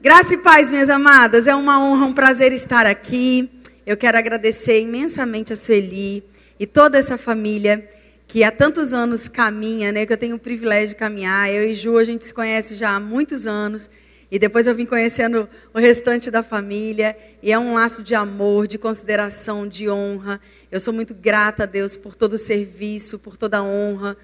[0.00, 1.48] Graça e paz, minhas amadas.
[1.48, 3.50] É uma honra, um prazer estar aqui.
[3.84, 6.22] Eu quero agradecer imensamente a Sueli
[6.58, 7.84] e toda essa família
[8.28, 10.06] que há tantos anos caminha, né?
[10.06, 11.52] Que eu tenho o privilégio de caminhar.
[11.52, 13.90] Eu e Ju, a gente se conhece já há muitos anos.
[14.30, 17.16] E depois eu vim conhecendo o restante da família.
[17.42, 20.40] E é um laço de amor, de consideração, de honra.
[20.70, 24.16] Eu sou muito grata a Deus por todo o serviço, por toda a honra,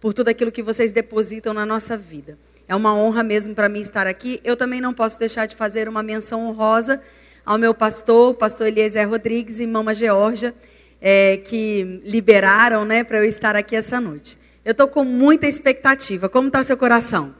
[0.00, 2.38] por tudo aquilo que vocês depositam na nossa vida.
[2.68, 4.40] É uma honra mesmo para mim estar aqui.
[4.44, 7.00] Eu também não posso deixar de fazer uma menção honrosa
[7.44, 10.54] ao meu pastor, pastor Eliezer Rodrigues e Mama Georgia,
[11.00, 14.36] é, que liberaram né, para eu estar aqui essa noite.
[14.62, 16.28] Eu estou com muita expectativa.
[16.28, 17.34] Como está seu coração?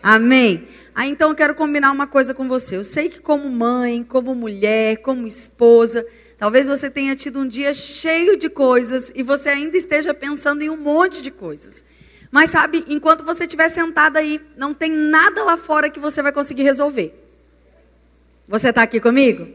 [0.00, 0.68] Amém?
[0.94, 2.76] Ah, então eu quero combinar uma coisa com você.
[2.76, 6.06] Eu sei que como mãe, como mulher, como esposa,
[6.38, 10.70] talvez você tenha tido um dia cheio de coisas e você ainda esteja pensando em
[10.70, 11.84] um monte de coisas.
[12.30, 16.32] Mas sabe, enquanto você estiver sentada aí, não tem nada lá fora que você vai
[16.32, 17.14] conseguir resolver.
[18.48, 19.48] Você está aqui comigo?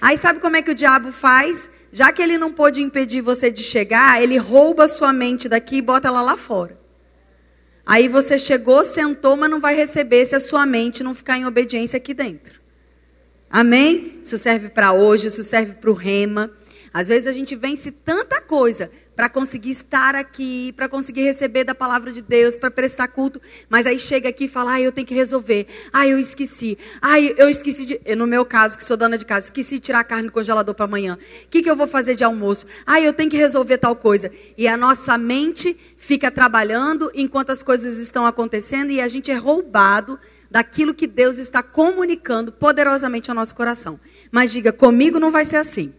[0.00, 1.70] Aí sabe como é que o diabo faz?
[1.92, 5.82] Já que ele não pôde impedir você de chegar, ele rouba sua mente daqui e
[5.82, 6.78] bota ela lá fora.
[7.86, 11.46] Aí você chegou, sentou, mas não vai receber se a sua mente não ficar em
[11.46, 12.60] obediência aqui dentro.
[13.48, 14.18] Amém?
[14.22, 16.50] Isso serve para hoje, isso serve para o rema.
[16.92, 21.74] Às vezes a gente vence tanta coisa para conseguir estar aqui, para conseguir receber da
[21.74, 25.06] palavra de Deus, para prestar culto, mas aí chega aqui e fala: "Ah, eu tenho
[25.06, 25.66] que resolver.
[25.92, 26.76] Ah, eu esqueci.
[27.00, 30.00] Ah, eu esqueci de, no meu caso, que sou dona de casa, esqueci de tirar
[30.00, 31.18] a carne do congelador para amanhã.
[31.44, 32.66] O que, que eu vou fazer de almoço?
[32.86, 34.30] Ah, eu tenho que resolver tal coisa".
[34.58, 39.34] E a nossa mente fica trabalhando enquanto as coisas estão acontecendo e a gente é
[39.34, 40.18] roubado
[40.50, 43.98] daquilo que Deus está comunicando poderosamente ao nosso coração.
[44.30, 45.92] Mas diga, comigo não vai ser assim.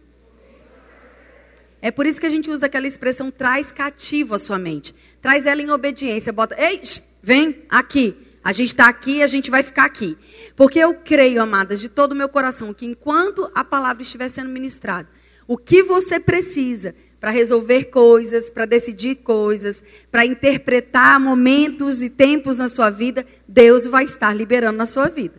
[1.80, 4.94] É por isso que a gente usa aquela expressão traz cativo a sua mente.
[5.22, 6.32] Traz ela em obediência.
[6.32, 6.82] Bota, ei,
[7.22, 8.16] vem aqui.
[8.42, 10.16] A gente está aqui e a gente vai ficar aqui.
[10.56, 14.50] Porque eu creio, amadas, de todo o meu coração, que enquanto a palavra estiver sendo
[14.50, 15.08] ministrada,
[15.46, 22.58] o que você precisa para resolver coisas, para decidir coisas, para interpretar momentos e tempos
[22.58, 25.34] na sua vida, Deus vai estar liberando na sua vida.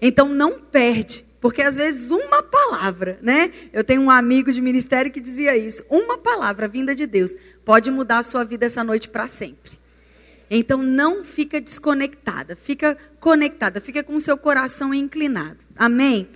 [0.00, 3.52] Então não perde porque às vezes uma palavra, né?
[3.72, 5.84] Eu tenho um amigo de ministério que dizia isso.
[5.90, 9.78] Uma palavra vinda de Deus pode mudar a sua vida essa noite para sempre.
[10.50, 15.58] Então não fica desconectada, fica conectada, fica com o seu coração inclinado.
[15.76, 16.28] Amém?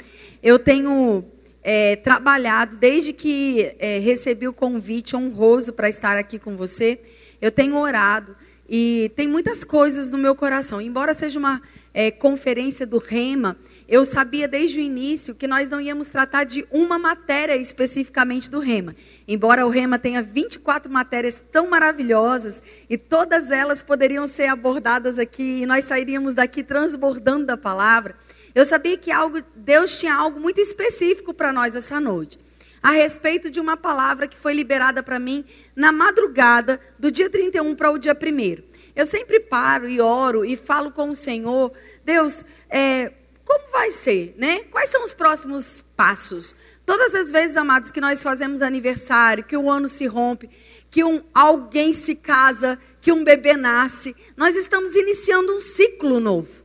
[0.42, 1.24] Eu tenho
[1.62, 6.98] é, trabalhado desde que é, recebi o convite honroso para estar aqui com você.
[7.40, 8.34] Eu tenho orado
[8.68, 10.80] e tem muitas coisas no meu coração.
[10.80, 11.60] Embora seja uma
[11.92, 13.56] é, conferência do Rema,
[13.88, 18.60] eu sabia desde o início que nós não íamos tratar de uma matéria especificamente do
[18.60, 18.94] Rema.
[19.26, 25.62] Embora o Rema tenha 24 matérias tão maravilhosas e todas elas poderiam ser abordadas aqui
[25.62, 28.14] e nós sairíamos daqui transbordando da palavra,
[28.54, 32.38] eu sabia que algo, Deus tinha algo muito específico para nós essa noite.
[32.82, 35.44] A respeito de uma palavra que foi liberada para mim
[35.76, 38.69] na madrugada do dia 31 para o dia 1.
[39.00, 41.72] Eu sempre paro e oro e falo com o Senhor,
[42.04, 43.10] Deus, é,
[43.46, 44.60] como vai ser, né?
[44.64, 46.54] Quais são os próximos passos?
[46.84, 50.50] Todas as vezes, amados, que nós fazemos aniversário, que o ano se rompe,
[50.90, 56.62] que um, alguém se casa, que um bebê nasce, nós estamos iniciando um ciclo novo.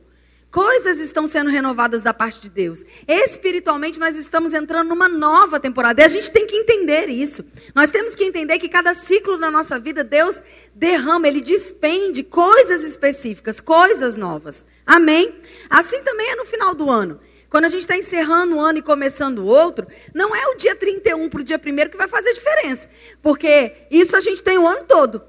[0.56, 2.82] Coisas estão sendo renovadas da parte de Deus.
[3.06, 6.00] Espiritualmente, nós estamos entrando numa nova temporada.
[6.00, 7.44] E a gente tem que entender isso.
[7.74, 10.42] Nós temos que entender que cada ciclo da nossa vida, Deus
[10.74, 14.64] derrama, Ele despende coisas específicas, coisas novas.
[14.86, 15.34] Amém?
[15.68, 17.20] Assim também é no final do ano.
[17.50, 21.28] Quando a gente está encerrando um ano e começando outro, não é o dia 31
[21.28, 22.88] para o dia 1 que vai fazer diferença.
[23.20, 25.20] Porque isso a gente tem o ano todo.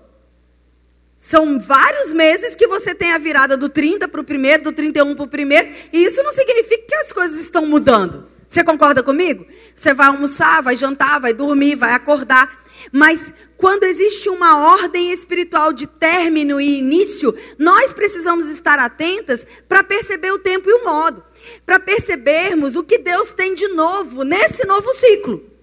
[1.19, 5.16] São vários meses que você tem a virada do 30 para o primeiro, do 31
[5.16, 8.25] para o primeiro, e isso não significa que as coisas estão mudando.
[8.47, 9.45] Você concorda comigo?
[9.75, 12.66] Você vai almoçar, vai jantar, vai dormir, vai acordar.
[12.91, 19.84] Mas quando existe uma ordem espiritual de término e início, nós precisamos estar atentas para
[19.84, 21.23] perceber o tempo e o modo,
[21.66, 25.57] para percebermos o que Deus tem de novo nesse novo ciclo.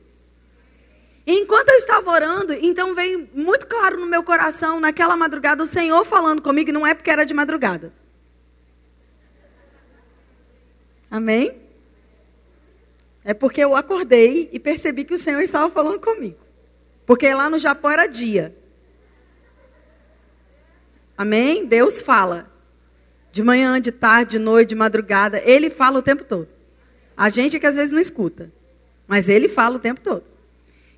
[1.26, 6.04] Enquanto eu estava orando, então veio muito claro no meu coração, naquela madrugada, o Senhor
[6.04, 7.92] falando comigo, não é porque era de madrugada.
[11.10, 11.56] Amém?
[13.24, 16.36] É porque eu acordei e percebi que o Senhor estava falando comigo.
[17.06, 18.54] Porque lá no Japão era dia.
[21.16, 21.64] Amém?
[21.64, 22.50] Deus fala.
[23.32, 25.40] De manhã, de tarde, de noite, de madrugada.
[25.44, 26.48] Ele fala o tempo todo.
[27.16, 28.52] A gente é que às vezes não escuta.
[29.06, 30.33] Mas ele fala o tempo todo.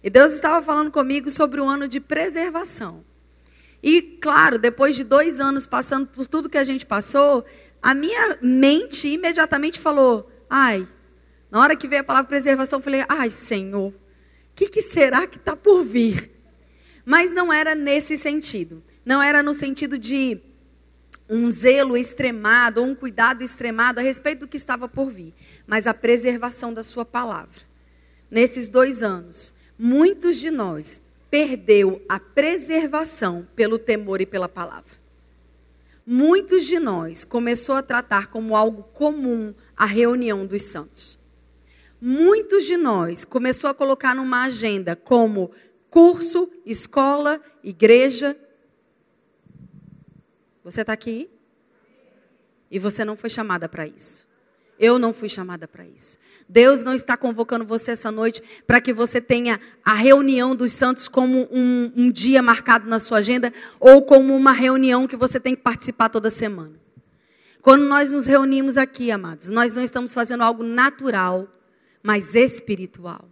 [0.02, 3.04] E Deus estava falando comigo sobre o ano de preservação.
[3.82, 7.44] E, claro, depois de dois anos passando por tudo que a gente passou,
[7.82, 10.86] a minha mente imediatamente falou: ai,
[11.50, 13.94] na hora que veio a palavra preservação, eu falei: ai, Senhor, o
[14.54, 16.30] que, que será que está por vir?
[17.04, 18.82] Mas não era nesse sentido.
[19.04, 20.40] Não era no sentido de
[21.28, 25.34] um zelo extremado um cuidado extremado a respeito do que estava por vir,
[25.66, 27.60] mas a preservação da sua palavra.
[28.30, 31.00] Nesses dois anos, muitos de nós
[31.30, 34.96] perdeu a preservação pelo temor e pela palavra.
[36.06, 41.18] Muitos de nós começou a tratar como algo comum a reunião dos santos.
[42.00, 45.50] Muitos de nós começou a colocar numa agenda como
[45.90, 48.36] curso, escola, igreja,
[50.66, 51.30] você está aqui?
[52.68, 54.25] E você não foi chamada para isso.
[54.78, 56.18] Eu não fui chamada para isso.
[56.48, 61.08] Deus não está convocando você essa noite para que você tenha a reunião dos santos
[61.08, 65.54] como um, um, dia marcado na sua agenda ou como uma reunião que você tem
[65.54, 66.74] que participar toda semana.
[67.62, 71.48] Quando nós nos reunimos aqui, amados, nós não estamos fazendo algo natural,
[72.02, 73.28] mas espiritual.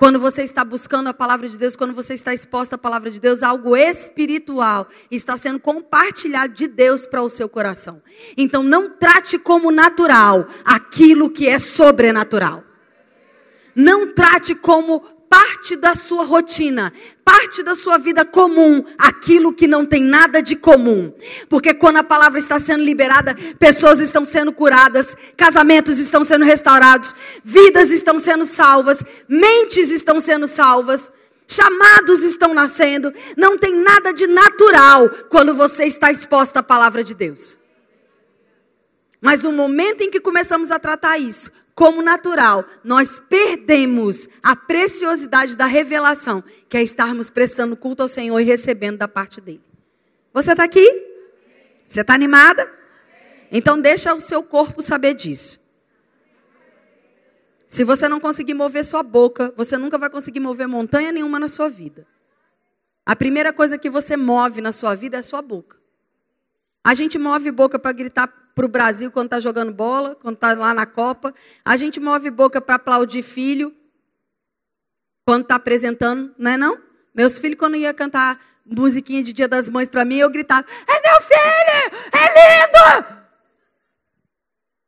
[0.00, 3.20] Quando você está buscando a palavra de Deus, quando você está exposta à palavra de
[3.20, 8.00] Deus, algo espiritual está sendo compartilhado de Deus para o seu coração.
[8.34, 12.64] Então não trate como natural aquilo que é sobrenatural.
[13.74, 16.92] Não trate como parte da sua rotina,
[17.24, 21.14] parte da sua vida comum, aquilo que não tem nada de comum.
[21.48, 27.14] Porque quando a palavra está sendo liberada, pessoas estão sendo curadas, casamentos estão sendo restaurados,
[27.44, 31.12] vidas estão sendo salvas, mentes estão sendo salvas.
[31.46, 37.12] Chamados estão nascendo, não tem nada de natural quando você está exposta à palavra de
[37.12, 37.58] Deus.
[39.20, 41.50] Mas no momento em que começamos a tratar isso
[41.80, 48.38] como natural, nós perdemos a preciosidade da revelação, que é estarmos prestando culto ao Senhor
[48.38, 49.62] e recebendo da parte dele.
[50.30, 50.86] Você está aqui?
[51.88, 52.70] Você está animada?
[53.50, 55.58] Então deixa o seu corpo saber disso.
[57.66, 61.48] Se você não conseguir mover sua boca, você nunca vai conseguir mover montanha nenhuma na
[61.48, 62.06] sua vida.
[63.06, 65.78] A primeira coisa que você move na sua vida é a sua boca.
[66.84, 70.52] A gente move boca para gritar para o Brasil quando está jogando bola, quando está
[70.54, 71.34] lá na Copa.
[71.64, 73.74] A gente move boca para aplaudir filho
[75.24, 76.78] quando está apresentando, não é não?
[77.14, 81.08] Meus filhos, quando ia cantar musiquinha de Dia das Mães para mim, eu gritava: É
[81.08, 82.00] meu filho!
[82.12, 83.20] É lindo!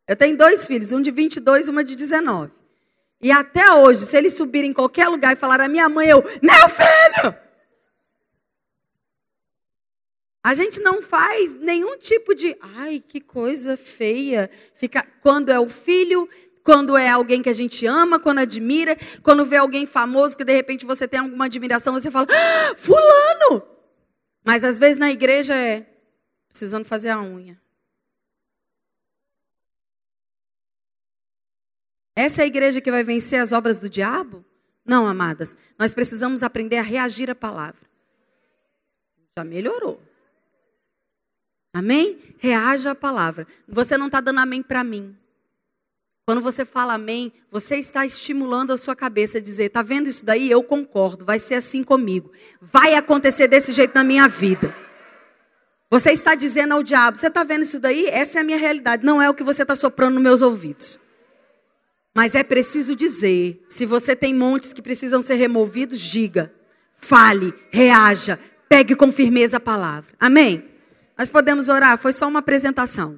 [0.09, 2.50] Eu tenho dois filhos, um de 22 e uma de 19.
[3.20, 6.23] E até hoje, se eles subirem em qualquer lugar e falar a minha mãe, eu,
[6.43, 7.41] meu filho!
[10.44, 14.50] A gente não faz nenhum tipo de, ai, que coisa feia.
[14.74, 16.28] Fica quando é o filho,
[16.64, 20.52] quando é alguém que a gente ama, quando admira, quando vê alguém famoso que de
[20.52, 23.62] repente você tem alguma admiração, você fala: ah, "Fulano!".
[24.44, 25.86] Mas às vezes na igreja é
[26.48, 27.60] precisando fazer a unha.
[32.14, 34.44] Essa é a igreja que vai vencer as obras do diabo?
[34.84, 35.56] Não, amadas.
[35.78, 37.88] Nós precisamos aprender a reagir à palavra.
[39.38, 40.12] Já melhorou.
[41.72, 42.19] Amém?
[42.38, 43.46] Reaja à palavra.
[43.66, 45.16] Você não está dando amém para mim.
[46.24, 50.24] Quando você fala amém, você está estimulando a sua cabeça a dizer: está vendo isso
[50.24, 50.50] daí?
[50.50, 52.30] Eu concordo, vai ser assim comigo.
[52.60, 54.74] Vai acontecer desse jeito na minha vida.
[55.90, 58.06] Você está dizendo ao diabo: você está vendo isso daí?
[58.06, 59.04] Essa é a minha realidade.
[59.04, 60.98] Não é o que você está soprando nos meus ouvidos.
[62.14, 66.52] Mas é preciso dizer: se você tem montes que precisam ser removidos, diga,
[66.94, 70.14] fale, reaja, pegue com firmeza a palavra.
[70.20, 70.72] Amém?
[71.23, 73.17] Nós podemos orar, foi só uma apresentação.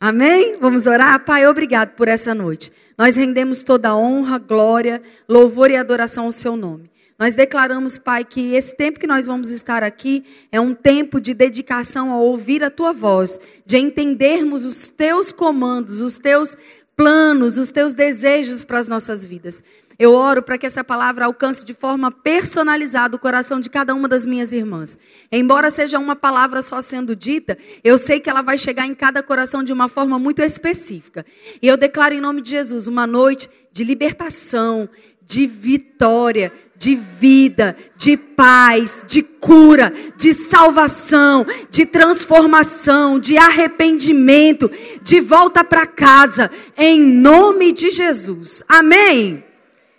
[0.00, 0.58] Amém?
[0.60, 1.24] Vamos orar?
[1.24, 2.72] Pai, obrigado por essa noite.
[2.98, 6.90] Nós rendemos toda honra, glória, louvor e adoração ao seu nome.
[7.16, 11.32] Nós declaramos, Pai, que esse tempo que nós vamos estar aqui é um tempo de
[11.32, 16.56] dedicação a ouvir a tua voz, de entendermos os teus comandos, os teus
[16.96, 19.62] planos, os teus desejos para as nossas vidas.
[19.98, 24.08] Eu oro para que essa palavra alcance de forma personalizada o coração de cada uma
[24.08, 24.98] das minhas irmãs.
[25.30, 29.22] Embora seja uma palavra só sendo dita, eu sei que ela vai chegar em cada
[29.22, 31.24] coração de uma forma muito específica.
[31.62, 34.88] E eu declaro em nome de Jesus uma noite de libertação,
[35.26, 44.70] de vitória, de vida, de paz, de cura, de salvação, de transformação, de arrependimento,
[45.02, 48.62] de volta para casa, em nome de Jesus.
[48.68, 49.44] Amém.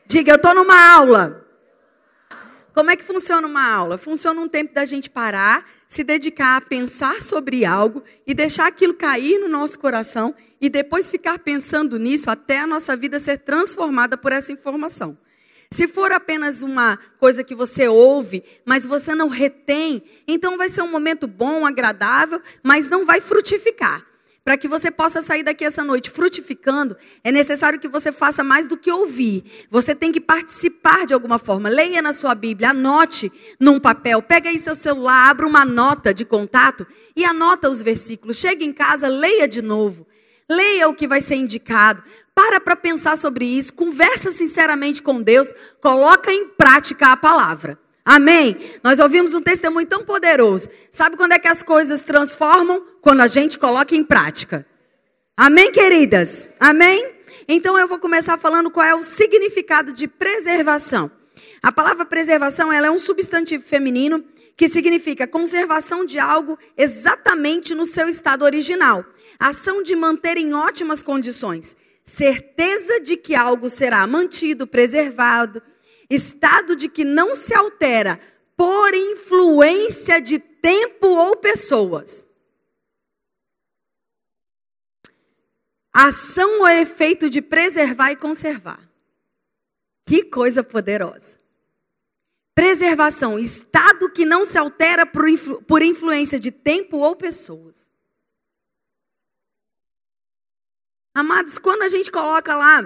[0.08, 1.46] Diga, eu estou numa aula.
[2.74, 3.98] Como é que funciona uma aula?
[3.98, 8.94] Funciona um tempo da gente parar, se dedicar a pensar sobre algo e deixar aquilo
[8.94, 14.17] cair no nosso coração e depois ficar pensando nisso até a nossa vida ser transformada
[14.17, 15.17] por essa informação.
[15.72, 20.82] Se for apenas uma coisa que você ouve, mas você não retém, então vai ser
[20.82, 24.06] um momento bom, agradável, mas não vai frutificar.
[24.46, 28.68] para que você possa sair daqui essa noite frutificando, é necessário que você faça mais
[28.68, 29.44] do que ouvir.
[29.72, 31.68] Você tem que participar de alguma forma.
[31.68, 36.24] Leia na sua Bíblia, anote num papel, pega aí seu celular, abra uma nota de
[36.24, 38.38] contato e anota os versículos.
[38.38, 40.06] Chega em casa, leia de novo.
[40.50, 42.04] Leia o que vai ser indicado.
[42.34, 47.80] Para para pensar sobre isso, conversa sinceramente com Deus, coloca em prática a palavra.
[48.04, 48.58] Amém?
[48.84, 50.70] Nós ouvimos um testemunho tão poderoso.
[50.92, 52.86] Sabe quando é que as coisas transformam?
[53.02, 54.66] Quando a gente coloca em prática.
[55.36, 56.50] Amém, queridas?
[56.60, 57.14] Amém?
[57.48, 61.10] Então eu vou começar falando qual é o significado de preservação.
[61.64, 64.24] A palavra preservação ela é um substantivo feminino
[64.56, 69.04] que significa conservação de algo exatamente no seu estado original.
[69.39, 71.75] Ação de manter em ótimas condições.
[72.04, 75.62] Certeza de que algo será mantido, preservado,
[76.10, 78.20] estado de que não se altera
[78.56, 82.27] por influência de tempo ou pessoas.
[85.92, 88.86] Ação ou efeito de preservar e conservar.
[90.06, 91.39] Que coisa poderosa.
[92.54, 97.89] Preservação, estado que não se altera por, influ, por influência de tempo ou pessoas.
[101.16, 102.84] Amados, quando a gente coloca lá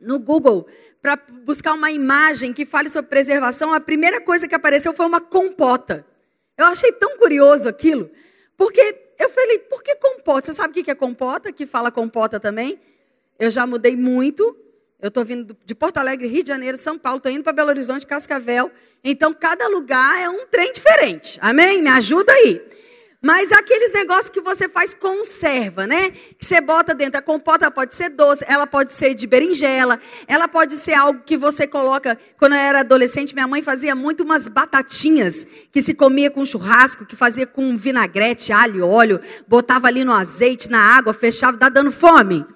[0.00, 0.68] no Google
[1.02, 5.20] para buscar uma imagem que fale sobre preservação, a primeira coisa que apareceu foi uma
[5.20, 6.06] compota.
[6.56, 8.08] Eu achei tão curioso aquilo,
[8.56, 10.46] porque eu falei, por que compota?
[10.46, 11.52] Você sabe o que é compota?
[11.52, 12.80] Que fala compota também?
[13.36, 14.56] Eu já mudei muito.
[15.02, 17.70] Eu estou vindo de Porto Alegre, Rio de Janeiro, São Paulo, estou indo para Belo
[17.70, 18.70] Horizonte, Cascavel.
[19.02, 21.36] Então, cada lugar é um trem diferente.
[21.42, 21.82] Amém?
[21.82, 22.62] Me ajuda aí.
[23.22, 26.10] Mas aqueles negócios que você faz conserva, né?
[26.10, 27.18] Que você bota dentro.
[27.18, 31.36] A compota pode ser doce, ela pode ser de berinjela, ela pode ser algo que
[31.36, 32.18] você coloca.
[32.38, 37.04] Quando eu era adolescente, minha mãe fazia muito umas batatinhas que se comia com churrasco,
[37.04, 41.92] que fazia com vinagrete, alho, óleo, botava ali no azeite, na água, fechava, tá dando
[41.92, 42.46] fome.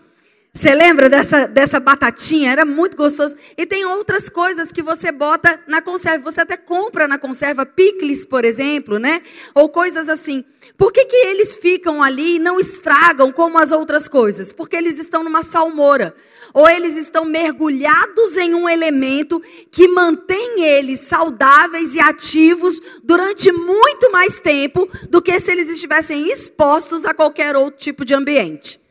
[0.56, 2.52] Você lembra dessa, dessa batatinha?
[2.52, 3.36] Era muito gostoso.
[3.58, 6.30] E tem outras coisas que você bota na conserva.
[6.30, 9.20] Você até compra na conserva picles, por exemplo, né?
[9.52, 10.44] Ou coisas assim.
[10.78, 14.52] Por que, que eles ficam ali e não estragam como as outras coisas?
[14.52, 16.14] Porque eles estão numa salmoura.
[16.52, 19.42] Ou eles estão mergulhados em um elemento
[19.72, 26.30] que mantém eles saudáveis e ativos durante muito mais tempo do que se eles estivessem
[26.30, 28.83] expostos a qualquer outro tipo de ambiente.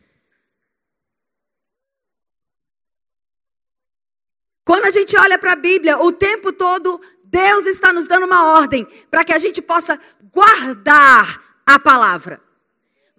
[4.66, 8.54] Quando a gente olha para a Bíblia, o tempo todo, Deus está nos dando uma
[8.54, 10.00] ordem para que a gente possa
[10.32, 12.42] guardar a palavra.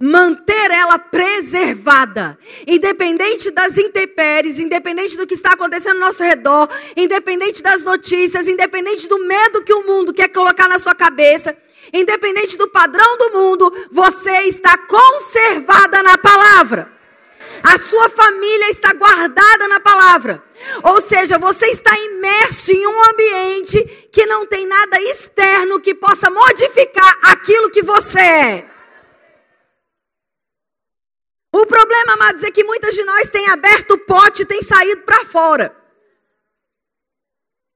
[0.00, 7.62] Manter ela preservada, independente das intempéries, independente do que está acontecendo ao nosso redor, independente
[7.62, 11.56] das notícias, independente do medo que o mundo quer colocar na sua cabeça,
[11.92, 16.94] independente do padrão do mundo, você está conservada na palavra.
[17.62, 20.42] A sua família está guardada na palavra.
[20.82, 26.30] Ou seja, você está imerso em um ambiente que não tem nada externo que possa
[26.30, 28.70] modificar aquilo que você é.
[31.52, 35.02] O problema, amados, é que muitas de nós têm aberto o pote e têm saído
[35.02, 35.84] para fora.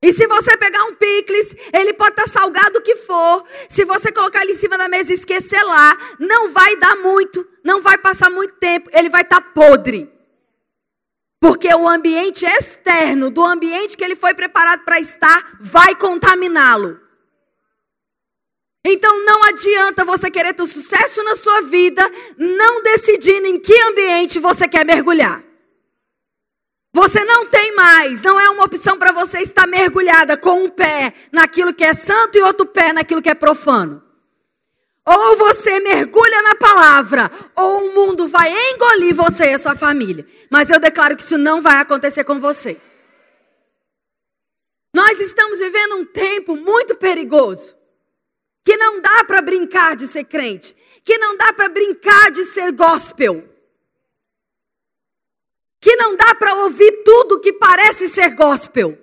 [0.00, 3.44] E se você pegar um picles, ele pode estar salgado o que for.
[3.68, 7.46] Se você colocar ele em cima da mesa e esquecer lá, não vai dar muito,
[7.64, 10.17] não vai passar muito tempo, ele vai estar podre.
[11.40, 17.00] Porque o ambiente externo, do ambiente que ele foi preparado para estar, vai contaminá-lo.
[18.84, 22.02] Então não adianta você querer ter sucesso na sua vida,
[22.36, 25.44] não decidindo em que ambiente você quer mergulhar.
[26.92, 31.12] Você não tem mais, não é uma opção para você estar mergulhada com um pé
[31.30, 34.02] naquilo que é santo e outro pé naquilo que é profano.
[35.10, 40.26] Ou você mergulha na palavra, ou o mundo vai engolir você e a sua família.
[40.50, 42.80] Mas eu declaro que isso não vai acontecer com você.
[44.94, 47.76] Nós estamos vivendo um tempo muito perigoso.
[48.64, 50.76] Que não dá para brincar de ser crente.
[51.04, 53.48] Que não dá para brincar de ser gospel
[55.80, 58.98] que não dá para ouvir tudo que parece ser gospel.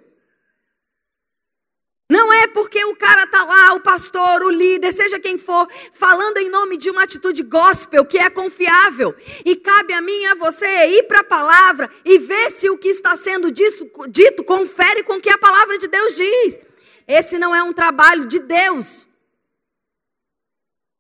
[2.10, 6.38] Não é porque o cara está lá, o pastor, o líder, seja quem for, falando
[6.38, 9.16] em nome de uma atitude gospel que é confiável.
[9.44, 12.78] E cabe a mim e a você ir para a palavra e ver se o
[12.78, 16.60] que está sendo dito confere com o que a palavra de Deus diz.
[17.08, 19.08] Esse não é um trabalho de Deus.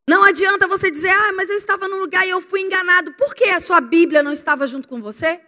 [0.07, 3.13] Não adianta você dizer, ah, mas eu estava num lugar e eu fui enganado.
[3.13, 5.39] Por que a sua Bíblia não estava junto com você?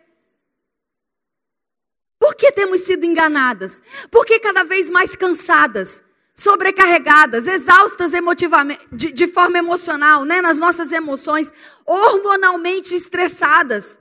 [2.28, 3.82] Por que temos sido enganadas?
[4.12, 6.04] Por que cada vez mais cansadas?
[6.40, 11.52] sobrecarregadas, exaustas emotivamente, de, de forma emocional, né, nas nossas emoções,
[11.84, 13.98] hormonalmente estressadas.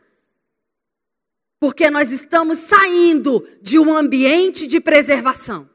[1.59, 5.66] Porque nós estamos saindo de um ambiente de preservação.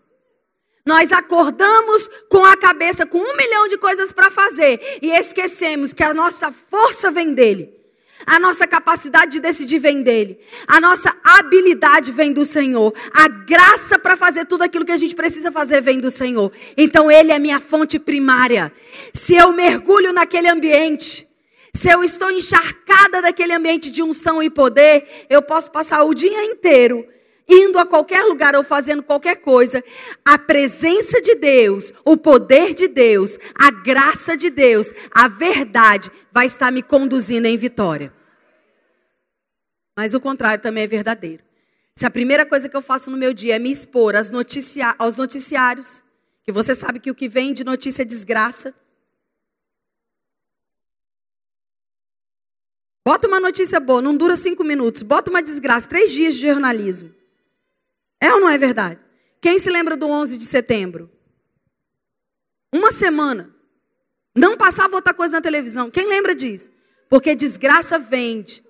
[0.85, 6.03] Nós acordamos com a cabeça com um milhão de coisas para fazer e esquecemos que
[6.03, 7.81] a nossa força vem dele.
[8.25, 10.39] A nossa capacidade de decidir vem dele.
[10.67, 12.93] A nossa habilidade vem do Senhor.
[13.13, 16.51] A graça para fazer tudo aquilo que a gente precisa fazer vem do Senhor.
[16.77, 18.71] Então ele é minha fonte primária.
[19.13, 21.27] Se eu mergulho naquele ambiente,
[21.73, 26.43] se eu estou encharcada daquele ambiente de unção e poder, eu posso passar o dia
[26.45, 27.07] inteiro
[27.51, 29.83] indo a qualquer lugar ou fazendo qualquer coisa,
[30.23, 36.45] a presença de Deus, o poder de Deus, a graça de Deus, a verdade vai
[36.45, 38.13] estar me conduzindo em vitória.
[40.01, 41.43] Mas o contrário também é verdadeiro.
[41.93, 45.15] Se a primeira coisa que eu faço no meu dia é me expor noticia aos
[45.15, 46.03] noticiários,
[46.43, 48.73] que você sabe que o que vem de notícia é desgraça.
[53.05, 55.03] Bota uma notícia boa, não dura cinco minutos.
[55.03, 57.13] Bota uma desgraça, três dias de jornalismo.
[58.19, 58.99] É ou não é verdade?
[59.39, 61.11] Quem se lembra do 11 de setembro?
[62.73, 63.55] Uma semana.
[64.35, 65.91] Não passava outra coisa na televisão.
[65.91, 66.71] Quem lembra disso?
[67.07, 68.63] Porque desgraça vende.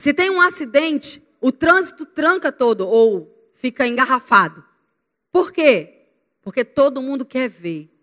[0.00, 4.64] Se tem um acidente, o trânsito tranca todo ou fica engarrafado.
[5.30, 6.08] Por quê?
[6.40, 7.94] Porque todo mundo quer ver.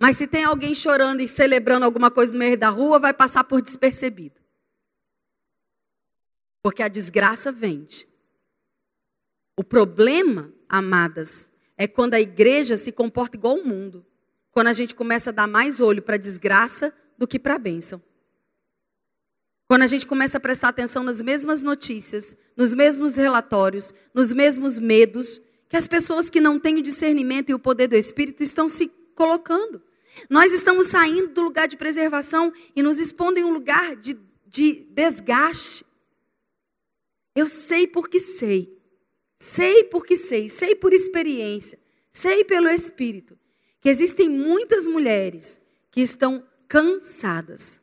[0.00, 3.44] Mas se tem alguém chorando e celebrando alguma coisa no meio da rua, vai passar
[3.44, 4.40] por despercebido.
[6.62, 8.08] Porque a desgraça vende.
[9.54, 14.06] O problema, amadas, é quando a igreja se comporta igual o mundo.
[14.50, 17.58] Quando a gente começa a dar mais olho para a desgraça do que para a
[17.58, 18.02] bênção.
[19.70, 24.80] Quando a gente começa a prestar atenção nas mesmas notícias, nos mesmos relatórios, nos mesmos
[24.80, 28.68] medos, que as pessoas que não têm o discernimento e o poder do Espírito estão
[28.68, 29.80] se colocando.
[30.28, 34.88] Nós estamos saindo do lugar de preservação e nos expondo em um lugar de, de
[34.90, 35.86] desgaste.
[37.36, 38.76] Eu sei porque sei
[39.38, 41.78] Sei porque sei, sei por experiência,
[42.10, 43.38] sei pelo Espírito,
[43.80, 45.60] que existem muitas mulheres
[45.92, 47.80] que estão cansadas.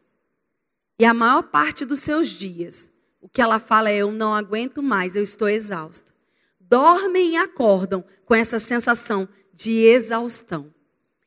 [0.99, 4.81] E a maior parte dos seus dias, o que ela fala é: eu não aguento
[4.81, 6.13] mais, eu estou exausta.
[6.59, 10.73] Dormem e acordam com essa sensação de exaustão.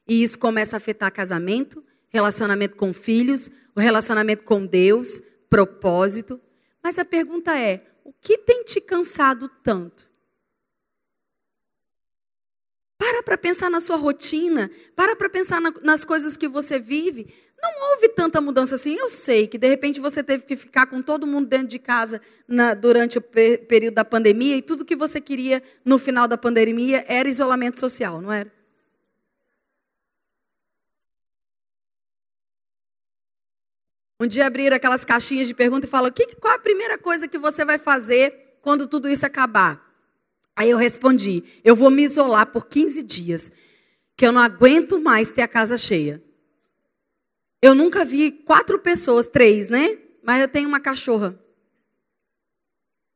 [0.07, 6.41] E isso começa a afetar casamento, relacionamento com filhos, o relacionamento com Deus, propósito.
[6.83, 10.11] Mas a pergunta é: o que tem te cansado tanto?
[12.99, 17.33] Para para pensar na sua rotina, para para pensar na, nas coisas que você vive.
[17.63, 18.95] Não houve tanta mudança assim.
[18.95, 22.21] Eu sei que de repente você teve que ficar com todo mundo dentro de casa
[22.49, 27.05] na, durante o período da pandemia e tudo que você queria no final da pandemia
[27.07, 28.51] era isolamento social, não era?
[34.19, 37.65] Um dia abriram aquelas caixinhas de pergunta e falaram: qual a primeira coisa que você
[37.65, 39.83] vai fazer quando tudo isso acabar?
[40.55, 43.51] Aí eu respondi: eu vou me isolar por 15 dias,
[44.17, 46.23] que eu não aguento mais ter a casa cheia.
[47.63, 49.99] Eu nunca vi quatro pessoas, três, né?
[50.23, 51.39] Mas eu tenho uma cachorra.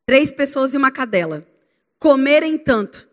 [0.06, 1.46] Três pessoas e uma cadela.
[1.98, 3.08] Comerem tanto.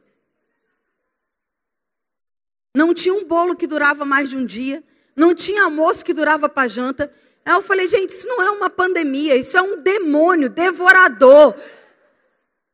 [2.75, 4.83] Não tinha um bolo que durava mais de um dia.
[5.15, 7.13] Não tinha almoço que durava para janta.
[7.45, 11.55] Aí eu falei, gente, isso não é uma pandemia, isso é um demônio devorador.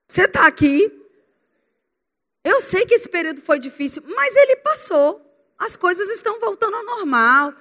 [0.07, 0.91] Você está aqui,
[2.43, 5.21] eu sei que esse período foi difícil, mas ele passou.
[5.57, 7.53] As coisas estão voltando ao normal.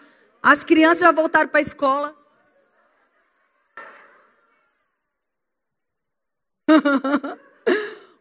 [0.46, 2.16] As crianças já voltaram para a escola.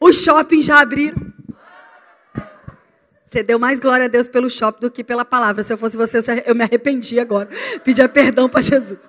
[0.01, 1.31] Os shoppings já abriram.
[3.23, 5.61] Você deu mais glória a Deus pelo shopping do que pela palavra.
[5.61, 7.47] Se eu fosse você, eu me arrependi agora.
[7.85, 9.07] Pedia perdão para Jesus.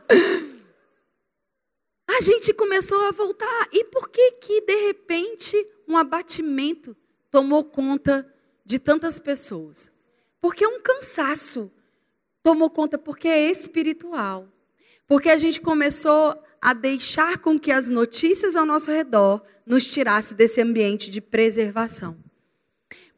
[2.10, 3.68] A gente começou a voltar.
[3.72, 5.56] E por que que de repente
[5.88, 6.94] um abatimento
[7.30, 8.30] tomou conta
[8.62, 9.90] de tantas pessoas.
[10.38, 11.72] Porque é um cansaço.
[12.46, 14.46] Tomou conta porque é espiritual.
[15.04, 20.32] Porque a gente começou a deixar com que as notícias ao nosso redor nos tirasse
[20.32, 22.16] desse ambiente de preservação.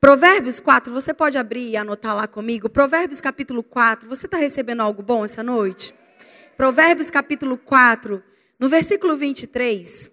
[0.00, 2.70] Provérbios 4, você pode abrir e anotar lá comigo?
[2.70, 5.94] Provérbios capítulo 4, você está recebendo algo bom essa noite?
[6.56, 8.24] Provérbios capítulo 4,
[8.58, 10.10] no versículo 23.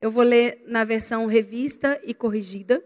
[0.00, 2.82] Eu vou ler na versão revista e corrigida.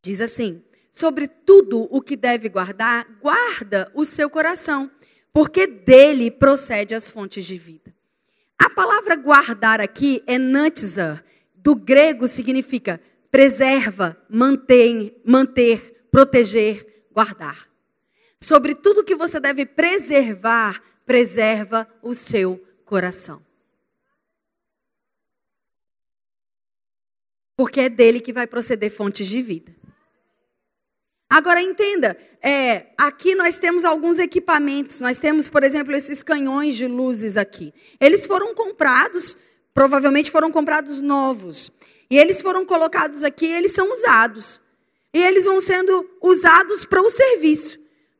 [0.00, 0.62] Diz assim:
[0.96, 4.90] Sobre tudo o que deve guardar, guarda o seu coração,
[5.30, 7.94] porque dele procede as fontes de vida.
[8.58, 11.22] A palavra guardar aqui é nantzar,
[11.54, 12.98] do grego significa
[13.30, 17.68] preserva, mantém, manter, proteger, guardar.
[18.40, 23.44] Sobre tudo que você deve preservar, preserva o seu coração.
[27.54, 29.76] Porque é dele que vai proceder fontes de vida.
[31.28, 35.00] Agora entenda, é, aqui nós temos alguns equipamentos.
[35.00, 37.74] Nós temos, por exemplo, esses canhões de luzes aqui.
[38.00, 39.36] Eles foram comprados,
[39.74, 41.70] provavelmente foram comprados novos.
[42.08, 44.60] E eles foram colocados aqui, eles são usados.
[45.12, 47.78] E eles vão sendo usados para o serviço.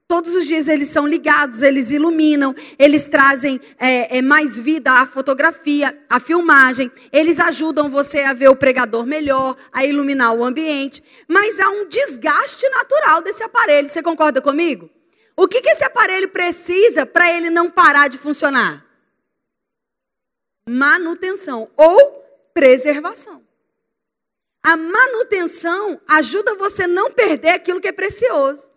[0.08, 5.04] Todos os dias eles são ligados, eles iluminam, eles trazem é, é, mais vida à
[5.04, 11.02] fotografia, à filmagem, eles ajudam você a ver o pregador melhor, a iluminar o ambiente.
[11.26, 14.88] Mas há um desgaste natural desse aparelho, você concorda comigo?
[15.36, 18.86] O que, que esse aparelho precisa para ele não parar de funcionar?
[20.68, 23.44] Manutenção ou preservação.
[24.62, 28.75] A manutenção ajuda você a não perder aquilo que é precioso.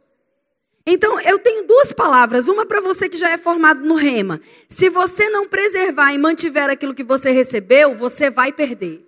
[0.91, 2.47] Então, eu tenho duas palavras.
[2.47, 4.41] Uma para você que já é formado no rema.
[4.67, 9.05] Se você não preservar e mantiver aquilo que você recebeu, você vai perder.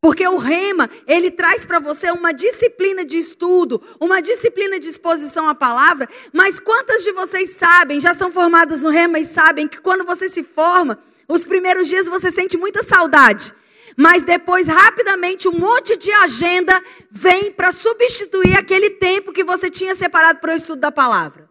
[0.00, 5.46] Porque o rema, ele traz para você uma disciplina de estudo, uma disciplina de exposição
[5.46, 6.08] à palavra.
[6.32, 10.26] Mas quantas de vocês sabem, já são formadas no rema e sabem que quando você
[10.26, 13.52] se forma, os primeiros dias você sente muita saudade
[13.96, 19.94] mas depois rapidamente um monte de agenda vem para substituir aquele tempo que você tinha
[19.94, 21.46] separado para o estudo da palavra.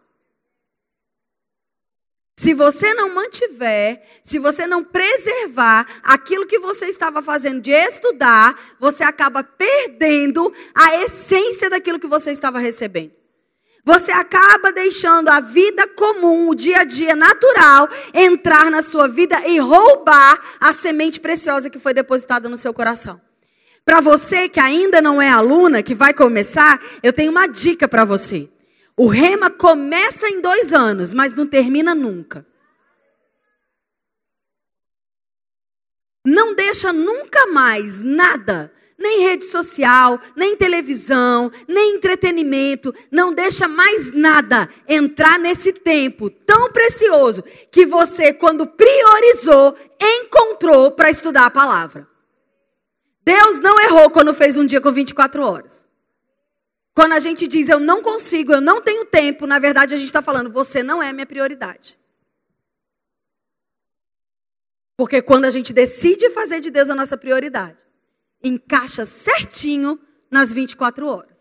[2.38, 8.76] Se você não mantiver, se você não preservar aquilo que você estava fazendo de estudar,
[8.78, 13.12] você acaba perdendo a essência daquilo que você estava recebendo.
[13.86, 19.46] Você acaba deixando a vida comum, o dia a dia natural, entrar na sua vida
[19.46, 23.20] e roubar a semente preciosa que foi depositada no seu coração.
[23.84, 28.04] Para você que ainda não é aluna, que vai começar, eu tenho uma dica para
[28.04, 28.50] você.
[28.96, 32.44] O rema começa em dois anos, mas não termina nunca.
[36.26, 44.12] Não deixa nunca mais nada nem rede social, nem televisão, nem entretenimento, não deixa mais
[44.12, 52.08] nada entrar nesse tempo tão precioso que você, quando priorizou, encontrou para estudar a palavra.
[53.24, 55.84] Deus não errou quando fez um dia com 24 horas.
[56.94, 60.06] Quando a gente diz eu não consigo, eu não tenho tempo, na verdade a gente
[60.06, 61.98] está falando você não é minha prioridade.
[64.96, 67.85] Porque quando a gente decide fazer de Deus a nossa prioridade,
[68.42, 69.98] encaixa certinho
[70.30, 71.36] nas 24 horas.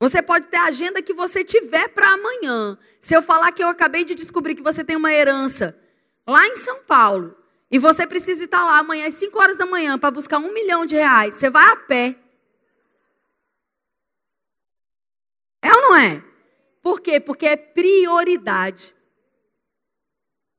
[0.00, 2.78] Você pode ter a agenda que você tiver para amanhã.
[3.00, 5.78] Se eu falar que eu acabei de descobrir que você tem uma herança
[6.26, 7.36] lá em São Paulo
[7.70, 10.86] e você precisa estar lá amanhã às 5 horas da manhã para buscar um milhão
[10.86, 12.16] de reais, você vai a pé.
[15.62, 16.24] É ou não é?
[16.82, 17.20] Por quê?
[17.20, 18.94] Porque é prioridade.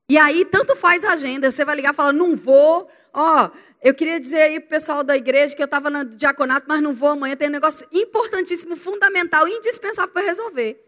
[0.07, 1.49] E aí, tanto faz a agenda.
[1.49, 2.91] Você vai ligar e falar, não vou.
[3.13, 3.49] Ó,
[3.81, 6.93] eu queria dizer aí pro pessoal da igreja que eu estava no diaconato, mas não
[6.93, 7.35] vou amanhã.
[7.35, 10.83] Tem um negócio importantíssimo, fundamental, indispensável para resolver.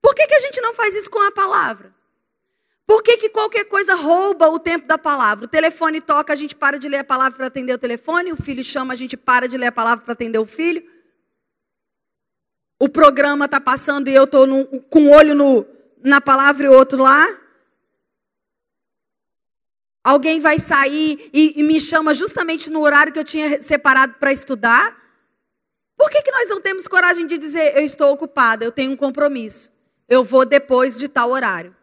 [0.00, 1.94] Por que, que a gente não faz isso com a palavra?
[2.86, 5.44] Por que, que qualquer coisa rouba o tempo da palavra?
[5.44, 8.32] O telefone toca, a gente para de ler a palavra para atender o telefone.
[8.32, 10.84] O filho chama, a gente para de ler a palavra para atender o filho.
[12.78, 14.44] O programa está passando e eu estou
[14.90, 15.64] com um olho no,
[16.02, 17.26] na palavra e o outro lá.
[20.04, 24.32] Alguém vai sair e, e me chama justamente no horário que eu tinha separado para
[24.32, 25.00] estudar?
[25.96, 28.96] Por que, que nós não temos coragem de dizer, eu estou ocupada, eu tenho um
[28.96, 29.70] compromisso,
[30.08, 31.76] eu vou depois de tal horário?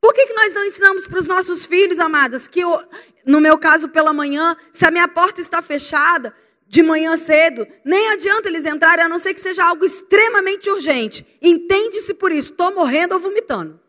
[0.00, 2.82] Por que, que nós não ensinamos para os nossos filhos, amadas, que eu,
[3.26, 6.34] no meu caso pela manhã, se a minha porta está fechada,
[6.66, 11.26] de manhã cedo, nem adianta eles entrarem, a não ser que seja algo extremamente urgente.
[11.40, 13.80] Entende-se por isso, estou morrendo ou vomitando.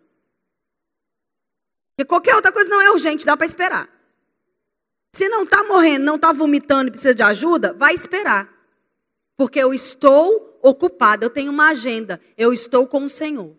[1.96, 3.90] Porque qualquer outra coisa não é urgente, dá para esperar.
[5.16, 8.54] Se não está morrendo, não está vomitando e precisa de ajuda, vai esperar.
[9.38, 13.56] Porque eu estou ocupada, eu tenho uma agenda, eu estou com o Senhor.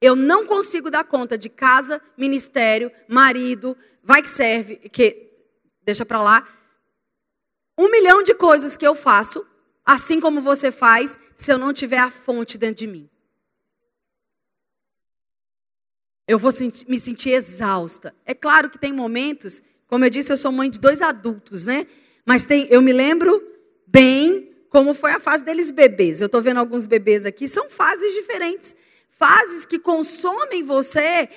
[0.00, 5.32] Eu não consigo dar conta de casa, ministério, marido, vai que serve, que
[5.82, 6.46] deixa para lá.
[7.76, 9.44] Um milhão de coisas que eu faço,
[9.84, 13.10] assim como você faz, se eu não tiver a fonte dentro de mim.
[16.28, 16.52] Eu vou
[16.88, 18.14] me sentir exausta.
[18.24, 21.86] É claro que tem momentos, como eu disse, eu sou mãe de dois adultos, né?
[22.24, 23.40] Mas tem, eu me lembro
[23.86, 26.20] bem como foi a fase deles bebês.
[26.20, 28.74] Eu estou vendo alguns bebês aqui, são fases diferentes.
[29.10, 31.28] Fases que consomem você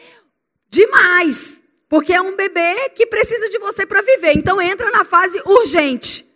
[0.69, 1.62] demais.
[1.88, 4.34] Porque é um bebê que precisa de você para viver.
[4.36, 6.28] Então entra na fase urgente.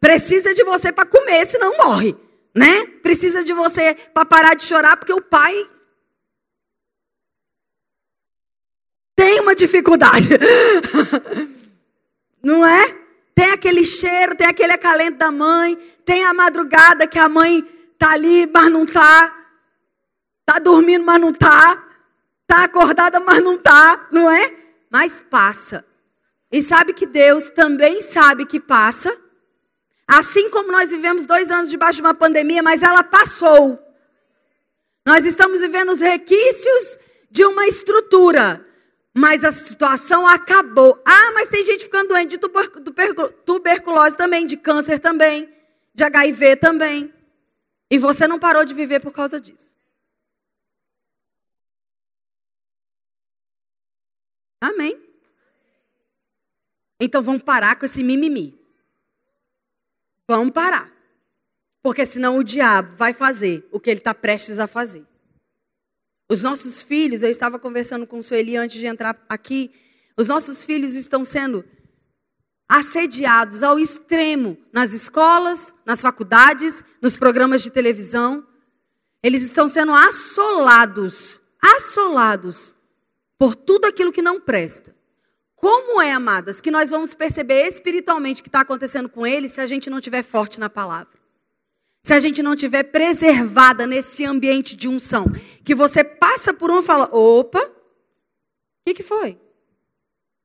[0.00, 2.14] Precisa de você para comer, senão morre,
[2.54, 2.86] né?
[3.02, 5.68] Precisa de você para parar de chorar porque o pai
[9.18, 10.28] tem uma dificuldade.
[12.40, 12.96] Não é?
[13.34, 17.66] Tem aquele cheiro, tem aquele acalento da mãe, tem a madrugada que a mãe
[17.98, 19.36] tá ali, mas não tá.
[20.46, 21.84] Tá dormindo, mas não tá.
[22.46, 24.54] Tá acordada, mas não tá, não é?
[24.90, 25.84] Mas passa.
[26.50, 29.16] E sabe que Deus também sabe que passa.
[30.06, 33.78] Assim como nós vivemos dois anos debaixo de uma pandemia, mas ela passou.
[35.04, 36.98] Nós estamos vivendo os requisitos
[37.30, 38.67] de uma estrutura.
[39.18, 41.02] Mas a situação acabou.
[41.04, 42.38] Ah, mas tem gente ficando doente de
[43.44, 45.52] tuberculose também, de câncer também,
[45.92, 47.12] de HIV também.
[47.90, 49.74] E você não parou de viver por causa disso.
[54.60, 54.96] Amém.
[57.00, 58.56] Então vamos parar com esse mimimi.
[60.28, 60.92] Vamos parar.
[61.82, 65.04] Porque senão o diabo vai fazer o que ele está prestes a fazer.
[66.30, 69.70] Os nossos filhos, eu estava conversando com o Sueli antes de entrar aqui,
[70.16, 71.64] os nossos filhos estão sendo
[72.68, 78.46] assediados ao extremo nas escolas, nas faculdades, nos programas de televisão.
[79.22, 82.74] Eles estão sendo assolados, assolados
[83.38, 84.94] por tudo aquilo que não presta.
[85.54, 89.60] Como é, amadas, que nós vamos perceber espiritualmente o que está acontecendo com eles se
[89.60, 91.17] a gente não estiver forte na palavra?
[92.02, 95.26] Se a gente não tiver preservada nesse ambiente de unção,
[95.64, 97.70] que você passa por um e fala: opa, o
[98.86, 99.38] que, que foi?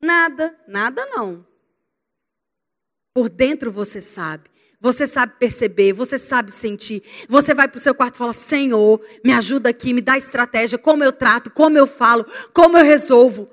[0.02, 1.46] Nada, nada não.
[3.14, 4.52] Por dentro você sabe.
[4.82, 7.02] Você sabe perceber, você sabe sentir.
[7.30, 10.78] Você vai para o seu quarto e fala: Senhor, me ajuda aqui, me dá estratégia,
[10.78, 13.50] como eu trato, como eu falo, como eu resolvo.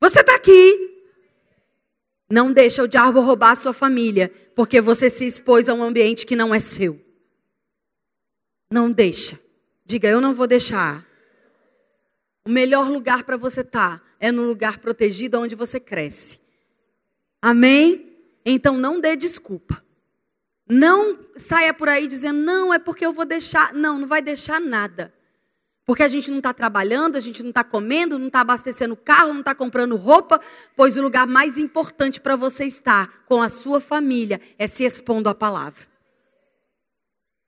[0.00, 0.97] Você está aqui.
[2.30, 6.26] Não deixa o diabo roubar a sua família, porque você se expôs a um ambiente
[6.26, 7.00] que não é seu.
[8.70, 9.40] Não deixa.
[9.84, 11.06] Diga, eu não vou deixar.
[12.44, 16.40] O melhor lugar para você estar tá é no lugar protegido onde você cresce.
[17.40, 18.16] Amém?
[18.44, 19.82] Então não dê desculpa.
[20.68, 23.72] Não saia por aí dizendo, não, é porque eu vou deixar.
[23.72, 25.14] Não, não vai deixar nada.
[25.88, 29.32] Porque a gente não está trabalhando, a gente não está comendo, não está abastecendo carro,
[29.32, 30.38] não está comprando roupa,
[30.76, 35.30] pois o lugar mais importante para você estar com a sua família é se expondo
[35.30, 35.88] à palavra.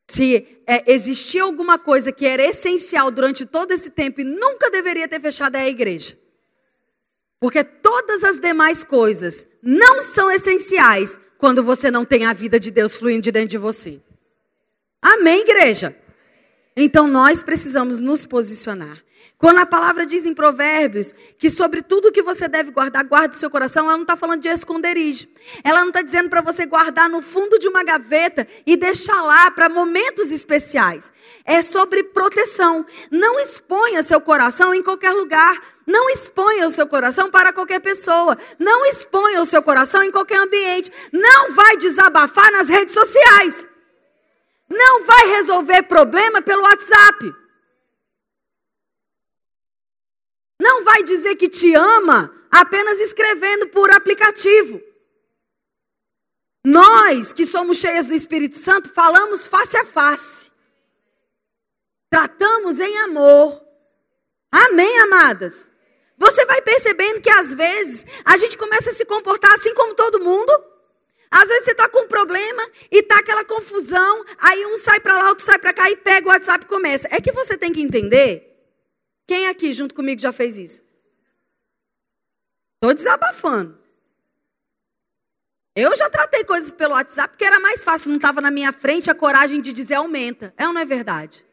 [0.08, 5.06] Se é, existia alguma coisa que era essencial durante todo esse tempo e nunca deveria
[5.06, 6.18] ter fechado é a igreja.
[7.38, 12.70] Porque todas as demais coisas não são essenciais quando você não tem a vida de
[12.70, 14.00] Deus fluindo de dentro de você.
[15.02, 15.94] Amém, igreja?
[16.82, 18.98] Então nós precisamos nos posicionar.
[19.36, 23.38] Quando a palavra diz em Provérbios que sobre tudo que você deve guardar, guarde o
[23.38, 25.26] seu coração, ela não está falando de esconderijo.
[25.64, 29.50] Ela não está dizendo para você guardar no fundo de uma gaveta e deixar lá
[29.50, 31.10] para momentos especiais.
[31.44, 32.84] É sobre proteção.
[33.10, 35.58] Não exponha seu coração em qualquer lugar.
[35.86, 38.38] Não exponha o seu coração para qualquer pessoa.
[38.58, 40.90] Não exponha o seu coração em qualquer ambiente.
[41.12, 43.69] Não vai desabafar nas redes sociais.
[44.70, 47.34] Não vai resolver problema pelo WhatsApp.
[50.60, 54.80] Não vai dizer que te ama apenas escrevendo por aplicativo.
[56.64, 60.52] Nós, que somos cheias do Espírito Santo, falamos face a face.
[62.10, 63.64] Tratamos em amor.
[64.52, 65.70] Amém, amadas?
[66.18, 70.20] Você vai percebendo que às vezes a gente começa a se comportar assim como todo
[70.20, 70.52] mundo.
[71.30, 75.16] Às vezes você está com um problema e está aquela confusão, aí um sai para
[75.16, 77.08] lá, outro sai para cá e pega o WhatsApp e começa.
[77.10, 78.50] É que você tem que entender
[79.28, 80.82] quem aqui junto comigo já fez isso?
[82.74, 83.78] Estou desabafando.
[85.76, 89.08] Eu já tratei coisas pelo WhatsApp porque era mais fácil, não estava na minha frente,
[89.08, 90.52] a coragem de dizer aumenta.
[90.56, 91.46] É ou não é verdade?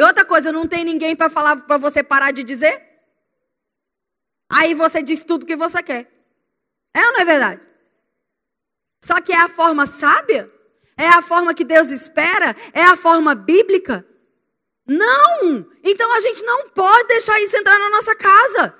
[0.00, 2.90] E outra coisa, não tem ninguém para falar para você parar de dizer?
[4.50, 6.10] Aí você diz tudo que você quer.
[6.92, 7.71] É ou não é verdade?
[9.02, 10.48] Só que é a forma sábia?
[10.96, 12.54] É a forma que Deus espera?
[12.72, 14.06] É a forma bíblica?
[14.86, 15.66] Não!
[15.82, 18.74] Então a gente não pode deixar isso entrar na nossa casa.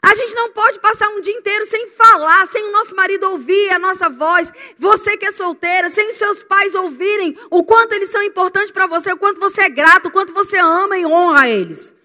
[0.00, 3.70] A gente não pode passar um dia inteiro sem falar, sem o nosso marido ouvir
[3.70, 4.52] a nossa voz.
[4.78, 8.86] Você que é solteira, sem os seus pais ouvirem o quanto eles são importantes para
[8.86, 11.95] você, o quanto você é grato, o quanto você ama e honra eles.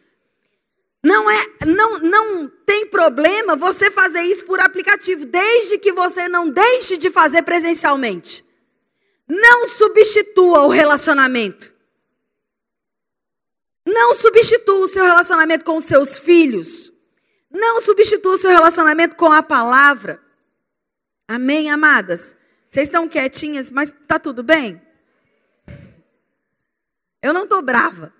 [1.03, 6.49] Não é, não, não tem problema você fazer isso por aplicativo, desde que você não
[6.49, 8.45] deixe de fazer presencialmente.
[9.27, 11.73] Não substitua o relacionamento.
[13.85, 16.91] Não substitua o seu relacionamento com os seus filhos.
[17.49, 20.21] Não substitua o seu relacionamento com a palavra.
[21.27, 22.35] Amém, amadas?
[22.69, 24.81] Vocês estão quietinhas, mas tá tudo bem?
[27.21, 28.13] Eu não tô brava.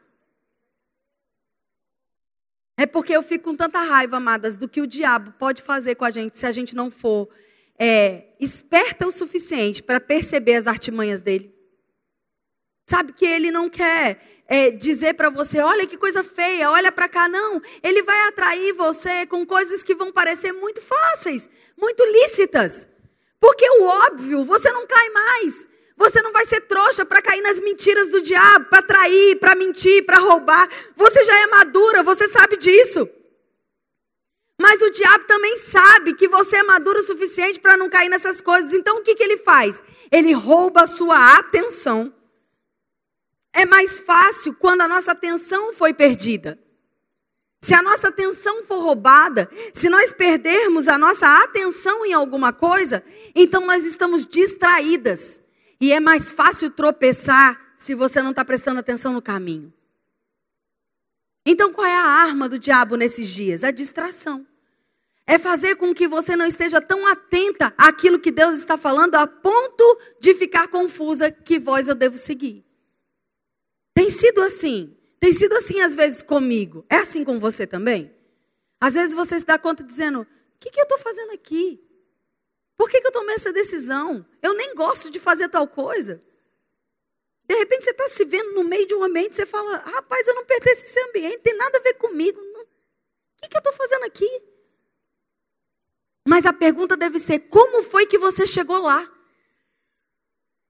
[2.81, 6.03] É porque eu fico com tanta raiva, amadas, do que o diabo pode fazer com
[6.03, 7.29] a gente se a gente não for
[7.77, 11.53] é, esperta o suficiente para perceber as artimanhas dele.
[12.89, 17.07] Sabe que ele não quer é, dizer para você, olha que coisa feia, olha para
[17.07, 17.61] cá, não.
[17.83, 22.87] Ele vai atrair você com coisas que vão parecer muito fáceis, muito lícitas.
[23.39, 25.67] Porque o óbvio, você não cai mais.
[26.01, 30.03] Você não vai ser trouxa para cair nas mentiras do diabo, para trair, para mentir,
[30.03, 30.67] para roubar.
[30.95, 33.07] Você já é madura, você sabe disso.
[34.59, 38.41] Mas o diabo também sabe que você é madura o suficiente para não cair nessas
[38.41, 38.73] coisas.
[38.73, 39.81] Então o que, que ele faz?
[40.11, 42.11] Ele rouba a sua atenção.
[43.53, 46.57] É mais fácil quando a nossa atenção foi perdida.
[47.63, 53.03] Se a nossa atenção for roubada, se nós perdermos a nossa atenção em alguma coisa,
[53.35, 55.41] então nós estamos distraídas.
[55.81, 59.73] E é mais fácil tropeçar se você não está prestando atenção no caminho.
[61.43, 63.63] Então, qual é a arma do diabo nesses dias?
[63.63, 64.45] A distração.
[65.25, 69.25] É fazer com que você não esteja tão atenta àquilo que Deus está falando, a
[69.25, 72.63] ponto de ficar confusa que voz eu devo seguir.
[73.95, 74.95] Tem sido assim.
[75.19, 76.85] Tem sido assim às vezes comigo.
[76.89, 78.13] É assim com você também?
[78.79, 80.27] Às vezes você se dá conta dizendo: o
[80.59, 81.81] que, que eu estou fazendo aqui?
[82.81, 84.25] Por que, que eu tomei essa decisão?
[84.41, 86.19] Eu nem gosto de fazer tal coisa.
[87.47, 90.33] De repente você está se vendo no meio de um ambiente, você fala, rapaz, eu
[90.33, 92.41] não pertenço a esse ambiente, tem nada a ver comigo.
[92.41, 92.65] O
[93.39, 94.27] que, que eu estou fazendo aqui?
[96.27, 99.07] Mas a pergunta deve ser: como foi que você chegou lá?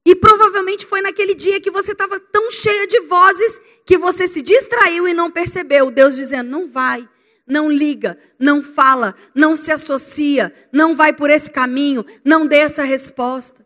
[0.04, 4.42] E provavelmente foi naquele dia que você estava tão cheia de vozes que você se
[4.42, 5.90] distraiu e não percebeu.
[5.90, 7.08] Deus dizendo: não vai,
[7.52, 12.82] não liga, não fala, não se associa, não vai por esse caminho, não dê essa
[12.82, 13.64] resposta.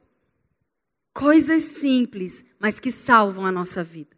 [1.14, 4.16] Coisas simples, mas que salvam a nossa vida.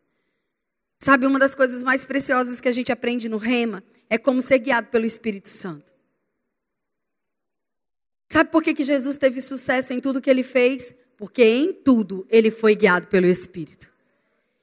[0.99, 4.59] Sabe, uma das coisas mais preciosas que a gente aprende no Rema é como ser
[4.59, 5.93] guiado pelo Espírito Santo.
[8.27, 10.95] Sabe por que, que Jesus teve sucesso em tudo que ele fez?
[11.17, 13.91] Porque em tudo ele foi guiado pelo Espírito.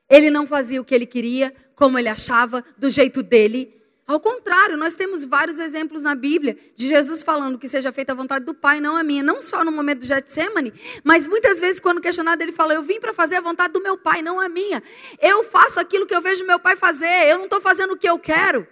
[0.10, 3.74] Ele não fazia o que ele queria, como ele achava, do jeito dele.
[4.08, 8.16] Ao contrário, nós temos vários exemplos na Bíblia de Jesus falando que seja feita a
[8.16, 9.24] vontade do Pai, não a minha.
[9.24, 10.72] Não só no momento do Getsemane,
[11.04, 13.98] mas muitas vezes, quando questionado, ele fala: Eu vim para fazer a vontade do meu
[13.98, 14.84] Pai, não a minha.
[15.20, 18.08] Eu faço aquilo que eu vejo meu Pai fazer, eu não estou fazendo o que
[18.08, 18.68] eu quero.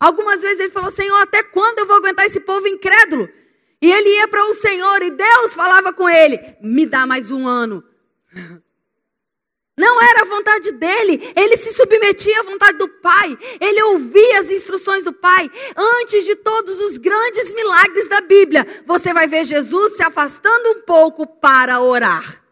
[0.00, 3.28] Algumas vezes ele falou: Senhor, até quando eu vou aguentar esse povo incrédulo?
[3.80, 7.46] E ele ia para o Senhor e Deus falava com ele: Me dá mais um
[7.46, 7.84] ano.
[9.80, 14.50] Não era a vontade dele, ele se submetia à vontade do Pai, ele ouvia as
[14.50, 15.50] instruções do Pai.
[15.74, 20.82] Antes de todos os grandes milagres da Bíblia, você vai ver Jesus se afastando um
[20.82, 22.44] pouco para orar.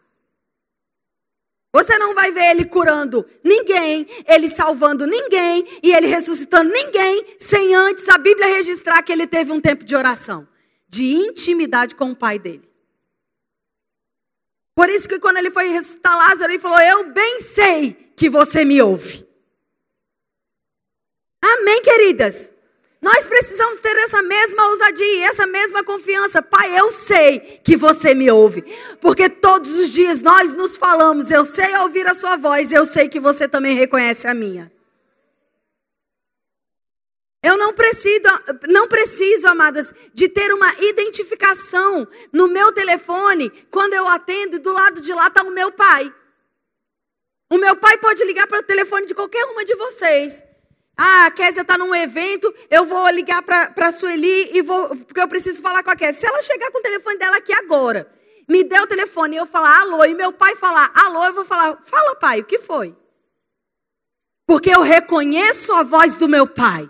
[1.71, 7.75] Você não vai ver ele curando ninguém, ele salvando ninguém e ele ressuscitando ninguém, sem
[7.75, 10.47] antes a Bíblia registrar que ele teve um tempo de oração,
[10.87, 12.68] de intimidade com o Pai dele.
[14.79, 18.63] Por isso que quando ele foi ressuscitar Lázaro, ele falou: Eu bem sei que você
[18.63, 19.27] me ouve.
[21.43, 22.53] Amém, queridas?
[23.01, 26.41] Nós precisamos ter essa mesma ousadia, essa mesma confiança.
[26.41, 28.63] Pai, eu sei que você me ouve.
[29.01, 33.09] Porque todos os dias nós nos falamos, eu sei ouvir a sua voz, eu sei
[33.09, 34.71] que você também reconhece a minha.
[37.41, 38.21] Eu não preciso,
[38.67, 44.73] não preciso, amadas, de ter uma identificação no meu telefone quando eu atendo e do
[44.73, 46.13] lado de lá está o meu pai.
[47.49, 50.43] O meu pai pode ligar para o telefone de qualquer uma de vocês.
[50.97, 55.21] Ah, a Késia está num evento, eu vou ligar para a Sueli e vou, porque
[55.21, 56.19] eu preciso falar com a Késia.
[56.19, 58.11] Se ela chegar com o telefone dela aqui agora,
[58.49, 61.45] me der o telefone e eu falar alô, e meu pai falar alô, eu vou
[61.45, 62.93] falar, fala pai, o que foi?
[64.45, 66.89] Porque eu reconheço a voz do meu pai.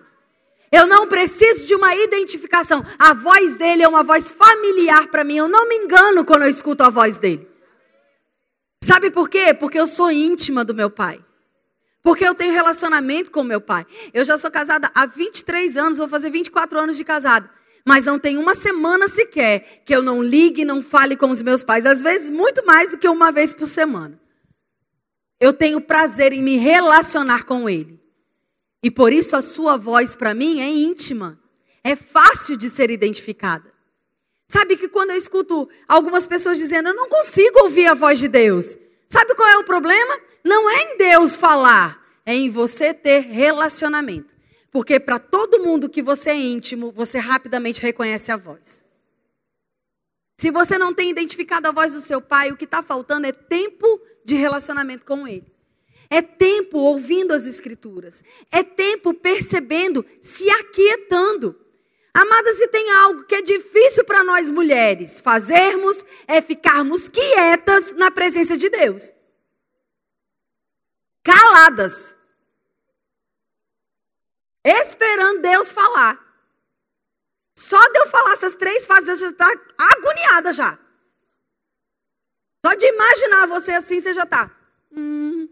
[0.71, 2.85] Eu não preciso de uma identificação.
[2.97, 5.37] A voz dele é uma voz familiar para mim.
[5.37, 7.47] Eu não me engano quando eu escuto a voz dele.
[8.83, 9.53] Sabe por quê?
[9.53, 11.23] Porque eu sou íntima do meu pai.
[12.01, 13.85] Porque eu tenho relacionamento com meu pai.
[14.13, 17.49] Eu já sou casada há 23 anos, vou fazer 24 anos de casada.
[17.85, 21.63] Mas não tem uma semana sequer que eu não ligue, não fale com os meus
[21.63, 21.85] pais.
[21.85, 24.19] Às vezes, muito mais do que uma vez por semana.
[25.39, 27.98] Eu tenho prazer em me relacionar com ele.
[28.83, 31.39] E por isso a sua voz para mim é íntima,
[31.83, 33.71] é fácil de ser identificada.
[34.47, 38.27] Sabe que quando eu escuto algumas pessoas dizendo, eu não consigo ouvir a voz de
[38.27, 38.75] Deus.
[39.07, 40.19] Sabe qual é o problema?
[40.43, 44.35] Não é em Deus falar, é em você ter relacionamento.
[44.71, 48.85] Porque para todo mundo que você é íntimo, você rapidamente reconhece a voz.
[50.39, 53.31] Se você não tem identificado a voz do seu pai, o que está faltando é
[53.31, 55.51] tempo de relacionamento com ele.
[56.09, 58.23] É tempo ouvindo as escrituras.
[58.51, 61.55] É tempo percebendo, se aquietando.
[62.13, 68.09] Amadas, se tem algo que é difícil para nós mulheres fazermos, é ficarmos quietas na
[68.09, 69.13] presença de Deus.
[71.23, 72.17] Caladas.
[74.63, 76.19] Esperando Deus falar.
[77.55, 79.47] Só de eu falar essas três fases, você já está
[79.77, 80.79] agoniada já.
[82.65, 84.49] Só de imaginar você assim, você já está.
[84.91, 85.47] Hum.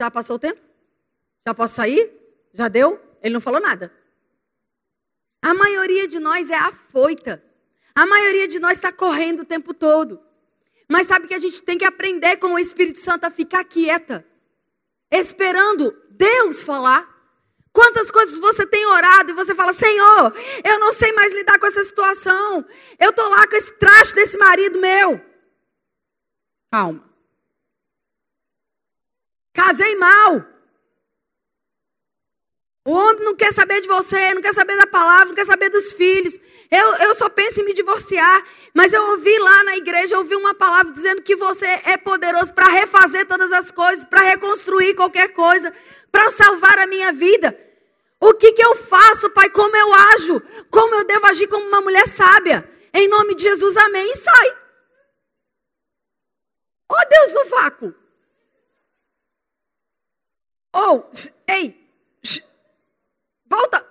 [0.00, 0.58] Já passou o tempo?
[1.46, 2.10] Já posso sair?
[2.54, 2.98] Já deu?
[3.22, 3.92] Ele não falou nada.
[5.42, 7.44] A maioria de nós é afoita.
[7.94, 10.18] A maioria de nós está correndo o tempo todo.
[10.88, 14.26] Mas sabe que a gente tem que aprender com o Espírito Santo a ficar quieta,
[15.10, 17.08] esperando Deus falar.
[17.72, 20.34] Quantas coisas você tem orado e você fala, Senhor,
[20.64, 22.64] eu não sei mais lidar com essa situação.
[22.98, 25.20] Eu estou lá com esse traste desse marido meu.
[26.72, 27.09] Calma.
[29.52, 30.44] Casei mal.
[32.84, 35.68] O homem não quer saber de você, não quer saber da palavra, não quer saber
[35.68, 36.38] dos filhos.
[36.70, 38.42] Eu, eu só penso em me divorciar.
[38.72, 42.52] Mas eu ouvi lá na igreja, eu ouvi uma palavra dizendo que você é poderoso
[42.54, 45.72] para refazer todas as coisas, para reconstruir qualquer coisa
[46.10, 47.56] para salvar a minha vida.
[48.20, 49.48] O que, que eu faço, Pai?
[49.50, 50.42] Como eu ajo?
[50.70, 52.68] Como eu devo agir como uma mulher sábia?
[52.92, 54.12] Em nome de Jesus, amém.
[54.12, 54.56] E sai.
[56.90, 57.94] Oh, Deus no vácuo.
[60.72, 61.02] Oh,
[61.48, 61.76] ei,
[63.46, 63.86] volta.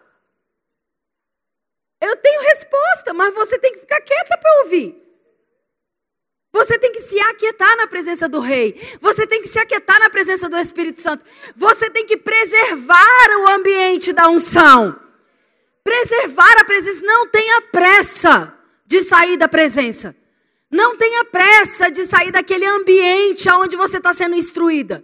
[2.01, 4.95] Eu tenho resposta, mas você tem que ficar quieta para ouvir.
[6.51, 8.79] Você tem que se aquietar na presença do Rei.
[8.99, 11.23] Você tem que se aquietar na presença do Espírito Santo.
[11.55, 14.99] Você tem que preservar o ambiente da unção.
[15.83, 17.01] Preservar a presença.
[17.01, 20.15] Não tenha pressa de sair da presença.
[20.71, 25.03] Não tenha pressa de sair daquele ambiente onde você está sendo instruída.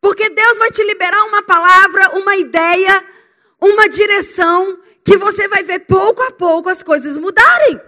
[0.00, 3.04] Porque Deus vai te liberar uma palavra, uma ideia,
[3.60, 7.80] uma direção, que você vai ver pouco a pouco as coisas mudarem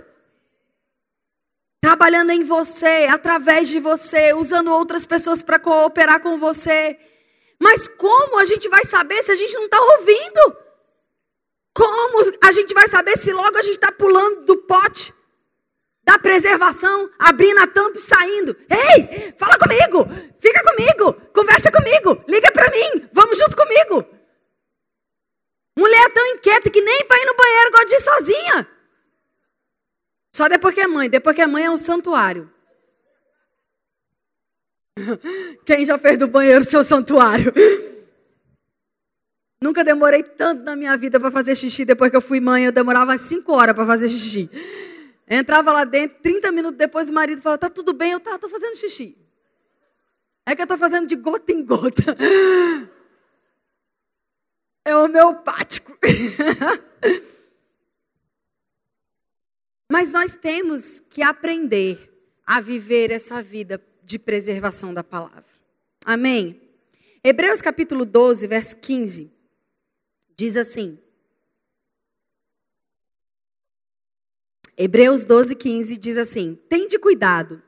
[1.80, 6.98] trabalhando em você, através de você, usando outras pessoas para cooperar com você.
[7.58, 10.56] Mas como a gente vai saber se a gente não está ouvindo?
[11.74, 15.14] Como a gente vai saber se logo a gente está pulando do pote
[16.04, 18.56] da preservação, abrindo a tampa e saindo?
[18.68, 20.06] Ei, fala comigo,
[20.38, 24.04] fica comigo, conversa comigo, liga para mim, vamos junto comigo.
[25.78, 28.68] Mulher tão inquieta que nem para ir no banheiro gosta de ir sozinha.
[30.34, 31.08] Só depois que é mãe.
[31.08, 32.52] Depois que é mãe é um santuário.
[35.64, 37.52] Quem já fez do banheiro seu santuário?
[39.62, 41.84] Nunca demorei tanto na minha vida para fazer xixi.
[41.84, 44.50] Depois que eu fui mãe, eu demorava cinco horas para fazer xixi.
[45.28, 48.12] Entrava lá dentro, 30 minutos depois o marido falava, tá tudo bem?
[48.12, 49.16] Eu tava, tô fazendo xixi.
[50.50, 52.16] É que eu tô fazendo de gota em gota.
[54.84, 55.96] É homeopático.
[59.88, 62.12] Mas nós temos que aprender
[62.44, 65.44] a viver essa vida de preservação da palavra.
[66.04, 66.60] Amém?
[67.22, 69.30] Hebreus capítulo 12, verso 15,
[70.36, 70.98] diz assim.
[74.76, 77.62] Hebreus 12, 15 diz assim: Tende cuidado,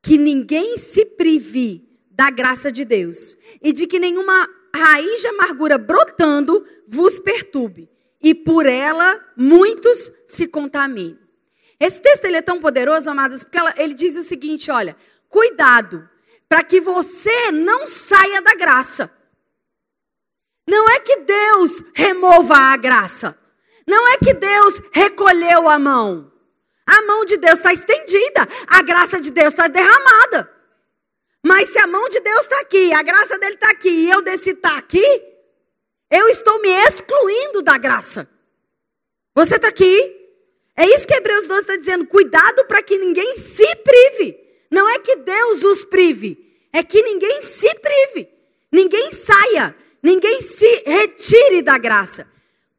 [0.00, 1.85] que ninguém se prive
[2.16, 7.90] da graça de Deus, e de que nenhuma raiz de amargura brotando vos perturbe,
[8.22, 11.18] e por ela muitos se contaminem.
[11.78, 14.96] Esse texto ele é tão poderoso, amadas, porque ela, ele diz o seguinte: olha,
[15.28, 16.08] cuidado,
[16.48, 19.10] para que você não saia da graça.
[20.66, 23.38] Não é que Deus remova a graça.
[23.86, 26.32] Não é que Deus recolheu a mão.
[26.86, 30.55] A mão de Deus está estendida, a graça de Deus está derramada.
[31.46, 34.20] Mas se a mão de Deus está aqui, a graça dele está aqui, e eu
[34.20, 35.22] decido estar tá aqui,
[36.10, 38.28] eu estou me excluindo da graça.
[39.32, 40.28] Você está aqui,
[40.76, 42.04] é isso que Hebreus 12 está dizendo.
[42.04, 44.36] Cuidado para que ninguém se prive.
[44.68, 46.36] Não é que Deus os prive,
[46.72, 48.28] é que ninguém se prive.
[48.72, 49.72] Ninguém saia,
[50.02, 52.26] ninguém se retire da graça.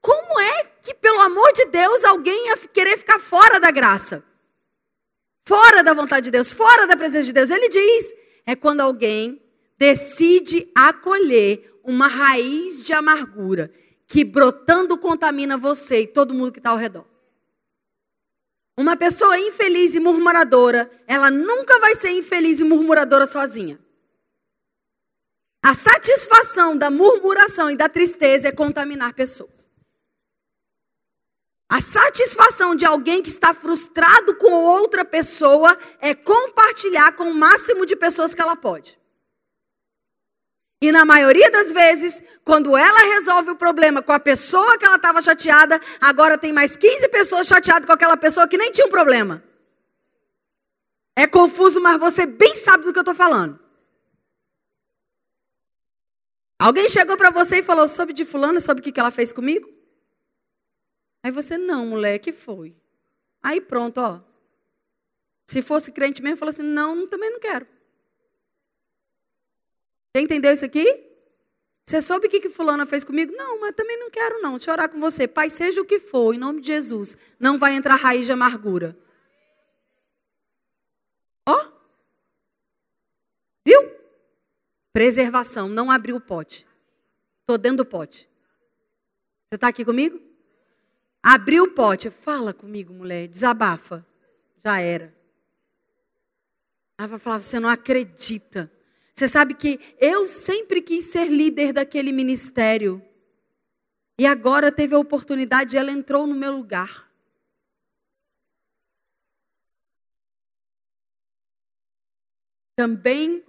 [0.02, 4.22] Como é que, pelo amor de Deus, alguém ia querer ficar fora da graça?
[5.46, 7.50] Fora da vontade de Deus, fora da presença de Deus.
[7.50, 9.42] Ele diz: é quando alguém
[9.78, 13.70] decide acolher uma raiz de amargura
[14.08, 17.06] que brotando contamina você e todo mundo que está ao redor.
[18.78, 23.78] Uma pessoa infeliz e murmuradora, ela nunca vai ser infeliz e murmuradora sozinha.
[25.62, 29.70] A satisfação da murmuração e da tristeza é contaminar pessoas.
[31.70, 37.86] A satisfação de alguém que está frustrado com outra pessoa é compartilhar com o máximo
[37.86, 38.98] de pessoas que ela pode.
[40.82, 44.96] E na maioria das vezes, quando ela resolve o problema com a pessoa que ela
[44.96, 48.92] estava chateada, agora tem mais 15 pessoas chateadas com aquela pessoa que nem tinha um
[48.92, 49.44] problema.
[51.16, 53.60] É confuso, mas você bem sabe do que eu estou falando.
[56.60, 59.77] Alguém chegou para você e falou sobre de fulano, sobre o que ela fez comigo?
[61.24, 62.80] Aí você, não, moleque, foi.
[63.42, 64.22] Aí pronto, ó.
[65.46, 67.66] Se fosse crente mesmo, falou assim: não, também não quero.
[70.14, 71.06] Você entendeu isso aqui?
[71.86, 73.32] Você soube o que, que fulana fez comigo?
[73.34, 74.58] Não, mas também não quero não.
[74.58, 75.26] Deixa eu orar com você.
[75.26, 78.98] Pai, seja o que for, em nome de Jesus, não vai entrar raiz de amargura.
[81.46, 81.72] Ó.
[83.66, 83.90] Viu?
[84.92, 86.68] Preservação, não abriu o pote.
[87.40, 88.30] Estou dentro do pote.
[89.48, 90.27] Você está aqui comigo?
[91.30, 92.10] Abriu o pote.
[92.10, 93.28] Fala comigo, mulher.
[93.28, 94.06] Desabafa.
[94.64, 95.14] Já era.
[96.98, 98.72] Ela falar: você não acredita.
[99.14, 103.04] Você sabe que eu sempre quis ser líder daquele ministério.
[104.18, 107.12] E agora teve a oportunidade, ela entrou no meu lugar.
[112.78, 113.44] Também,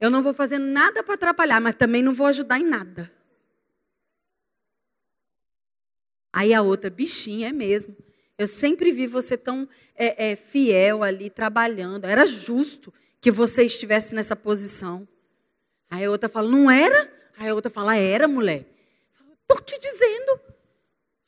[0.00, 3.12] eu não vou fazer nada para atrapalhar, mas também não vou ajudar em nada.
[6.32, 7.96] Aí a outra, bichinha, é mesmo.
[8.38, 12.06] Eu sempre vi você tão é, é, fiel ali, trabalhando.
[12.06, 15.06] Era justo que você estivesse nessa posição.
[15.90, 17.12] Aí a outra fala, não era?
[17.36, 18.64] Aí a outra fala, era, mulher.
[19.42, 20.40] Estou te dizendo.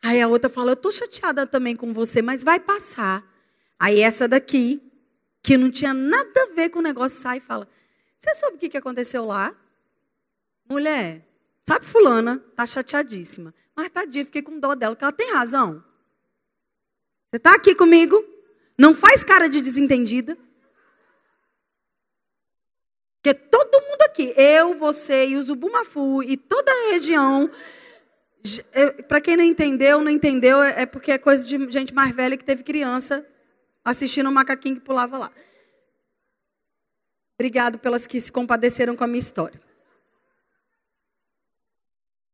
[0.02, 3.24] Aí a outra fala, eu estou chateada também com você, mas vai passar.
[3.78, 4.80] Aí essa daqui,
[5.42, 7.68] que não tinha nada a ver com o negócio, sai e fala,
[8.18, 9.54] você sabe o que aconteceu lá?
[10.68, 11.26] Mulher,
[11.66, 13.52] sabe fulana, tá chateadíssima.
[13.74, 15.82] Mas tadinha, fiquei com dó dela, porque ela tem razão.
[17.30, 18.22] Você está aqui comigo?
[18.76, 20.36] Não faz cara de desentendida.
[23.22, 27.50] Porque todo mundo aqui, eu, você e o Zubumafu e toda a região,
[29.08, 32.36] para quem não entendeu, não entendeu, é, é porque é coisa de gente mais velha
[32.36, 33.24] que teve criança
[33.84, 35.32] assistindo o um macaquinho que pulava lá.
[37.38, 39.60] Obrigado pelas que se compadeceram com a minha história.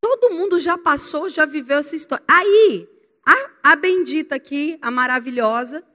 [0.09, 2.25] Todo mundo já passou, já viveu essa história.
[2.27, 2.89] Aí,
[3.23, 5.85] a, a bendita aqui, a maravilhosa,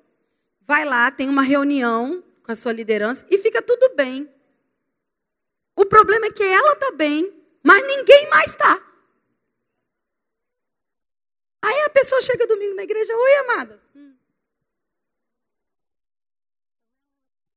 [0.61, 4.33] vai lá, tem uma reunião com a sua liderança e fica tudo bem.
[5.75, 7.29] O problema é que ela está bem,
[7.61, 8.81] mas ninguém mais está.
[11.61, 13.83] Aí a pessoa chega domingo na igreja, oi amada.
[13.97, 14.15] Hum.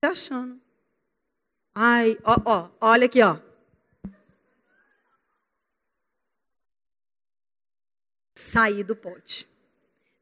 [0.01, 0.59] Tá achando?
[1.75, 3.46] Ai, ó, ó, olha aqui, ó.
[8.47, 9.47] Sair do pote.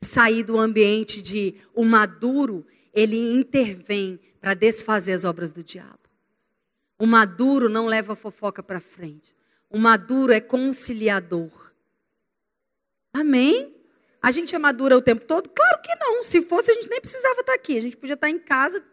[0.01, 5.99] Sair do ambiente de o maduro, ele intervém para desfazer as obras do diabo.
[6.99, 9.35] O maduro não leva fofoca para frente.
[9.69, 11.71] O maduro é conciliador.
[13.13, 13.73] Amém?
[14.21, 15.49] A gente é madura o tempo todo?
[15.49, 16.23] Claro que não.
[16.23, 17.77] Se fosse, a gente nem precisava estar aqui.
[17.77, 18.83] A gente podia estar em casa,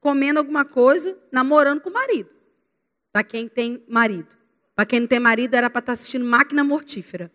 [0.00, 2.34] comendo alguma coisa, namorando com o marido.
[3.12, 4.36] Para quem tem marido.
[4.74, 7.32] Para quem não tem marido, era para estar assistindo máquina mortífera.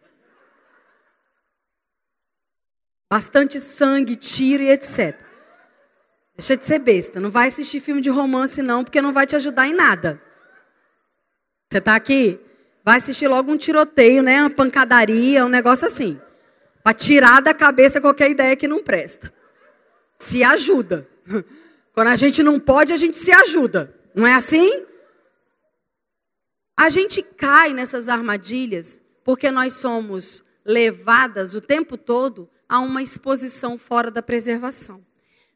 [3.11, 5.19] Bastante sangue, tiro e etc.
[6.37, 7.19] Deixa de ser besta.
[7.19, 10.21] Não vai assistir filme de romance, não, porque não vai te ajudar em nada.
[11.69, 12.39] Você está aqui?
[12.85, 14.39] Vai assistir logo um tiroteio, né?
[14.39, 16.21] Uma pancadaria, um negócio assim.
[16.81, 19.33] Para tirar da cabeça qualquer ideia que não presta.
[20.17, 21.05] Se ajuda.
[21.93, 23.93] Quando a gente não pode, a gente se ajuda.
[24.15, 24.85] Não é assim?
[26.79, 33.77] A gente cai nessas armadilhas porque nós somos levadas o tempo todo a uma exposição
[33.77, 35.03] fora da preservação.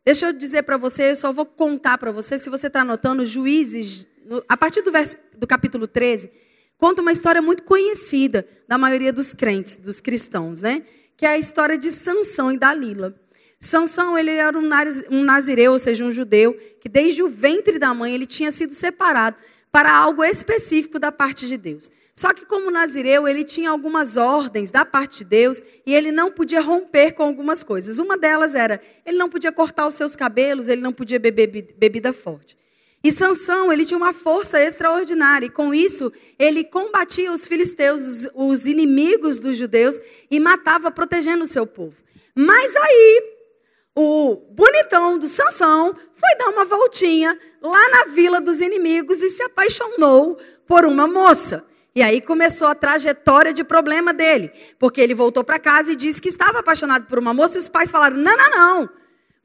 [0.04, 3.26] Deixa eu dizer para você, eu só vou contar para você, se você está anotando,
[3.26, 4.06] Juízes,
[4.50, 6.30] a partir do, verso, do capítulo 13,
[6.78, 10.84] conta uma história muito conhecida da maioria dos crentes, dos cristãos, né?
[11.16, 13.16] Que é a história de Sansão e Dalila.
[13.62, 18.14] Sansão, ele era um nazireu, ou seja, um judeu, que desde o ventre da mãe
[18.14, 19.38] ele tinha sido separado
[19.76, 21.92] para algo específico da parte de Deus.
[22.14, 26.32] Só que como nazireu, ele tinha algumas ordens da parte de Deus e ele não
[26.32, 28.00] podia romper com algumas coisas.
[28.00, 32.14] Uma delas era, ele não podia cortar os seus cabelos, ele não podia beber bebida
[32.14, 32.56] forte.
[33.04, 36.10] E Sansão, ele tinha uma força extraordinária, e com isso
[36.40, 40.00] ele combatia os filisteus, os, os inimigos dos judeus,
[40.32, 41.98] e matava, protegendo o seu povo.
[42.34, 43.36] Mas aí,
[43.94, 49.42] o bonitão do Sansão foi dar uma voltinha lá na vila dos inimigos e se
[49.44, 50.38] apaixonou
[50.68, 51.66] por uma moça.
[51.96, 56.22] E aí começou a trajetória de problema dele, porque ele voltou para casa e disse
[56.22, 58.90] que estava apaixonado por uma moça e os pais falaram: "Não, não, não.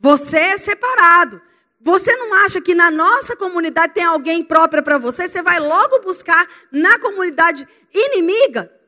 [0.00, 1.40] Você é separado.
[1.80, 5.28] Você não acha que na nossa comunidade tem alguém própria para você?
[5.28, 8.79] Você vai logo buscar na comunidade inimiga?"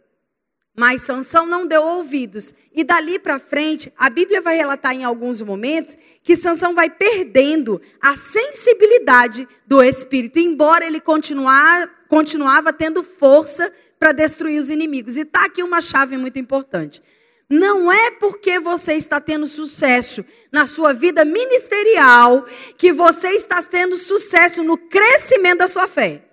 [0.77, 2.55] Mas Sansão não deu ouvidos.
[2.73, 7.81] E dali para frente, a Bíblia vai relatar em alguns momentos que Sansão vai perdendo
[8.01, 15.17] a sensibilidade do espírito, embora ele continuar, continuava tendo força para destruir os inimigos.
[15.17, 17.03] E está aqui uma chave muito importante.
[17.51, 22.47] Não é porque você está tendo sucesso na sua vida ministerial
[22.79, 26.32] que você está tendo sucesso no crescimento da sua fé.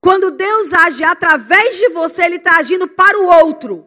[0.00, 3.86] Quando Deus age através de você, Ele está agindo para o outro.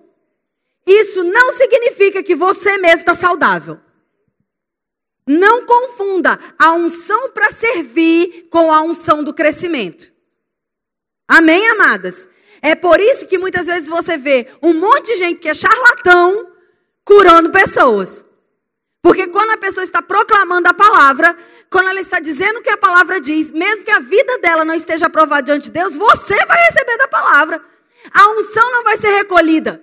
[0.86, 3.80] Isso não significa que você mesmo está saudável.
[5.26, 10.12] Não confunda a unção para servir com a unção do crescimento.
[11.28, 12.28] Amém, amadas?
[12.62, 16.52] É por isso que muitas vezes você vê um monte de gente que é charlatão
[17.06, 18.24] curando pessoas.
[19.02, 21.38] Porque quando a pessoa está proclamando a palavra,
[21.74, 24.76] quando ela está dizendo o que a palavra diz, mesmo que a vida dela não
[24.76, 27.60] esteja aprovada diante de Deus, você vai receber da palavra.
[28.14, 29.82] A unção não vai ser recolhida.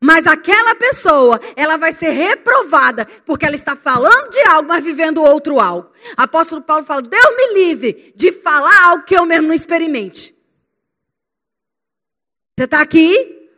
[0.00, 5.20] Mas aquela pessoa, ela vai ser reprovada, porque ela está falando de algo, mas vivendo
[5.20, 5.90] outro algo.
[6.16, 10.32] Apóstolo Paulo fala: Deus me livre de falar algo que eu mesmo não experimente.
[12.56, 13.50] Você está aqui?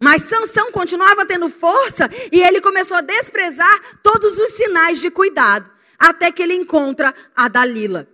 [0.00, 5.79] Mas Sansão continuava tendo força e ele começou a desprezar todos os sinais de cuidado
[6.00, 8.08] até que ele encontra a Dalila.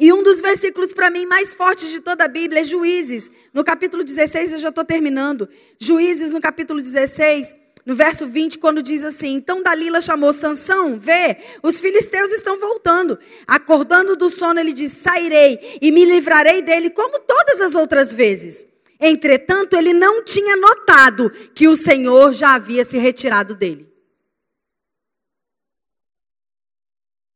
[0.00, 3.62] E um dos versículos para mim mais fortes de toda a Bíblia é Juízes, no
[3.62, 5.48] capítulo 16, eu já estou terminando.
[5.78, 7.54] Juízes, no capítulo 16,
[7.86, 13.18] no verso 20, quando diz assim: Então Dalila chamou Sansão, vê, os filisteus estão voltando.
[13.46, 18.66] Acordando do sono, ele diz: Sairei e me livrarei dele, como todas as outras vezes.
[19.00, 23.93] Entretanto, ele não tinha notado que o Senhor já havia se retirado dele.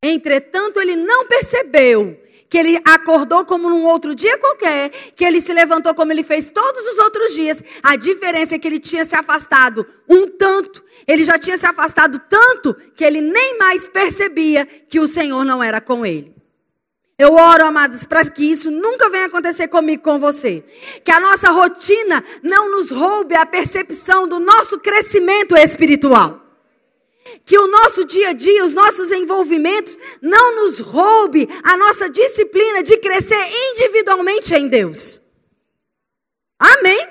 [0.03, 2.19] Entretanto, ele não percebeu
[2.49, 6.51] que ele acordou como num outro dia qualquer, que ele se levantou como ele fez
[6.51, 7.63] todos os outros dias.
[7.83, 12.21] A diferença é que ele tinha se afastado um tanto, ele já tinha se afastado
[12.29, 16.35] tanto que ele nem mais percebia que o Senhor não era com ele.
[17.19, 20.65] Eu oro, amados, para que isso nunca venha acontecer comigo, com você.
[21.05, 26.48] Que a nossa rotina não nos roube a percepção do nosso crescimento espiritual.
[27.45, 32.83] Que o nosso dia a dia, os nossos envolvimentos, não nos roube a nossa disciplina
[32.83, 35.21] de crescer individualmente em Deus.
[36.59, 37.09] Amém?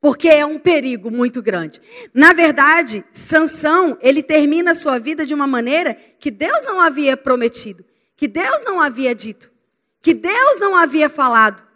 [0.00, 1.80] Porque é um perigo muito grande.
[2.14, 7.16] Na verdade, Sansão, ele termina a sua vida de uma maneira que Deus não havia
[7.16, 7.84] prometido,
[8.16, 9.50] que Deus não havia dito,
[10.00, 11.69] que Deus não havia falado.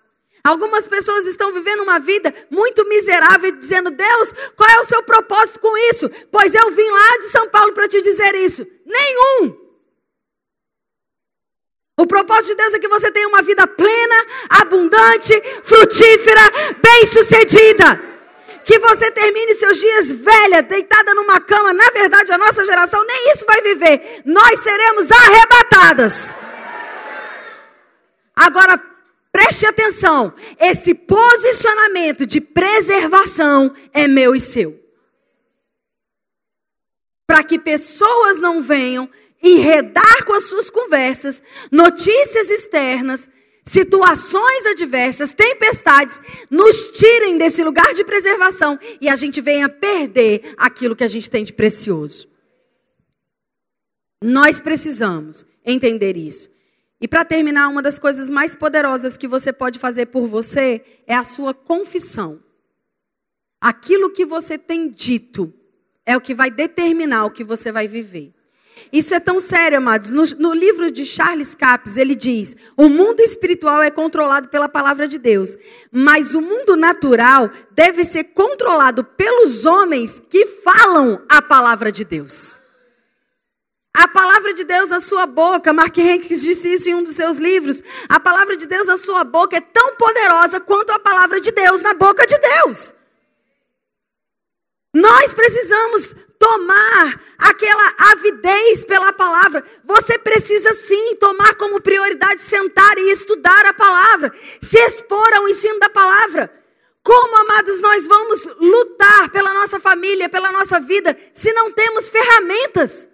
[0.45, 5.59] Algumas pessoas estão vivendo uma vida muito miserável, dizendo: Deus, qual é o seu propósito
[5.59, 6.11] com isso?
[6.31, 8.67] Pois eu vim lá de São Paulo para te dizer isso.
[8.85, 9.57] Nenhum.
[11.97, 15.33] O propósito de Deus é que você tenha uma vida plena, abundante,
[15.63, 16.43] frutífera,
[16.83, 18.03] bem-sucedida.
[18.67, 21.73] Que você termine seus dias velha, deitada numa cama.
[21.73, 24.23] Na verdade, a nossa geração nem isso vai viver.
[24.27, 26.37] Nós seremos arrebatadas.
[28.35, 28.94] Agora,
[29.35, 34.81] Preste atenção, esse posicionamento de preservação é meu e seu.
[37.27, 39.11] Para que pessoas não venham
[39.43, 43.29] enredar com as suas conversas, notícias externas,
[43.65, 50.95] situações adversas, tempestades, nos tirem desse lugar de preservação e a gente venha perder aquilo
[50.95, 52.29] que a gente tem de precioso.
[54.23, 56.54] Nós precisamos entender isso.
[57.05, 61.15] E para terminar, uma das coisas mais poderosas que você pode fazer por você é
[61.15, 62.41] a sua confissão.
[63.61, 65.53] Aquilo que você tem dito
[66.07, 68.33] é o que vai determinar o que você vai viver.
[68.91, 70.13] Isso é tão sério, amados.
[70.13, 75.07] No, no, livro de Charles Capps, ele diz: o mundo espiritual é controlado pela palavra
[75.07, 75.59] de Deus,
[75.93, 82.64] mas o mundo natural deve ser controlado pelos homens que falam a palavra de Deus.
[83.97, 87.39] A palavra de Deus na sua boca, Mark Henriques disse isso em um dos seus
[87.39, 87.81] livros.
[88.09, 91.81] A palavra de Deus na sua boca é tão poderosa quanto a palavra de Deus
[91.81, 92.93] na boca de Deus.
[94.93, 99.65] Nós precisamos tomar aquela avidez pela palavra.
[99.85, 105.79] Você precisa sim tomar como prioridade sentar e estudar a palavra, se expor ao ensino
[105.79, 106.53] da palavra.
[107.03, 113.09] Como, amados, nós vamos lutar pela nossa família, pela nossa vida, se não temos ferramentas?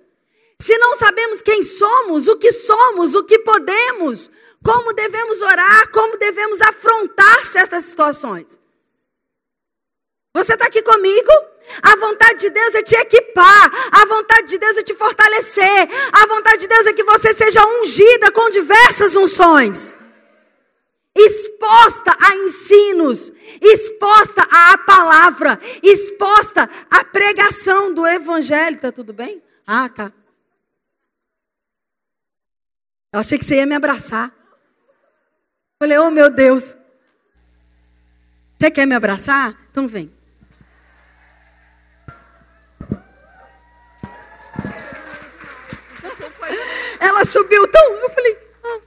[0.61, 4.31] Se não sabemos quem somos, o que somos, o que podemos,
[4.63, 8.61] como devemos orar, como devemos afrontar certas situações.
[10.35, 11.31] Você está aqui comigo?
[11.83, 16.27] A vontade de Deus é te equipar, a vontade de Deus é te fortalecer, a
[16.27, 19.95] vontade de Deus é que você seja ungida com diversas unções,
[21.17, 23.33] exposta a ensinos,
[23.63, 28.79] exposta à palavra, exposta à pregação do Evangelho.
[28.79, 29.43] Tá tudo bem?
[29.67, 30.13] Ah, tá.
[33.13, 34.33] Eu achei que você ia me abraçar.
[35.83, 36.77] Falei, oh meu Deus.
[38.57, 39.59] Você quer me abraçar?
[39.71, 40.09] Então vem.
[47.01, 47.95] Ela subiu tão.
[47.95, 48.39] Eu falei.
[48.63, 48.81] Ah.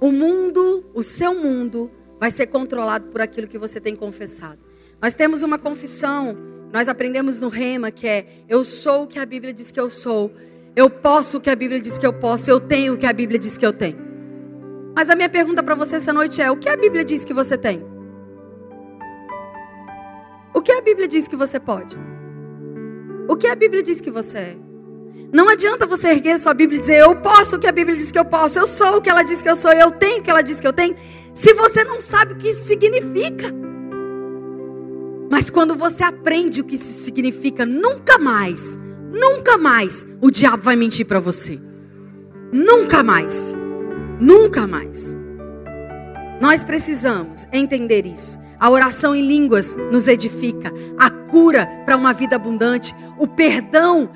[0.00, 1.90] O mundo, o seu mundo,
[2.20, 4.60] vai ser controlado por aquilo que você tem confessado.
[5.00, 6.36] Nós temos uma confissão,
[6.72, 9.90] nós aprendemos no Rema que é: eu sou o que a Bíblia diz que eu
[9.90, 10.32] sou,
[10.74, 13.12] eu posso o que a Bíblia diz que eu posso, eu tenho o que a
[13.12, 13.98] Bíblia diz que eu tenho.
[14.94, 17.34] Mas a minha pergunta para você essa noite é: o que a Bíblia diz que
[17.34, 17.84] você tem?
[20.54, 21.96] O que a Bíblia diz que você pode?
[23.28, 24.56] O que a Bíblia diz que você é?
[25.32, 28.12] Não adianta você erguer sua Bíblia e dizer, eu posso o que a Bíblia diz
[28.12, 30.22] que eu posso, eu sou o que ela diz que eu sou, eu tenho o
[30.22, 30.94] que ela diz que eu tenho,
[31.34, 33.61] se você não sabe o que isso significa.
[35.42, 38.78] Mas quando você aprende o que isso significa, nunca mais,
[39.10, 41.60] nunca mais o diabo vai mentir para você.
[42.52, 43.52] Nunca mais.
[44.20, 45.18] Nunca mais.
[46.40, 48.38] Nós precisamos entender isso.
[48.56, 54.10] A oração em línguas nos edifica, a cura para uma vida abundante, o perdão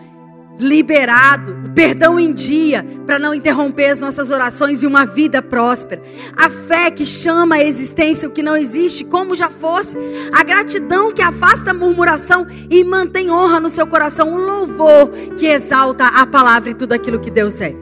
[0.59, 6.03] liberado, o perdão em dia, para não interromper as nossas orações e uma vida próspera.
[6.37, 9.97] A fé que chama a existência o que não existe, como já fosse.
[10.33, 14.35] A gratidão que afasta a murmuração e mantém honra no seu coração.
[14.35, 17.75] O louvor que exalta a palavra e tudo aquilo que Deus é.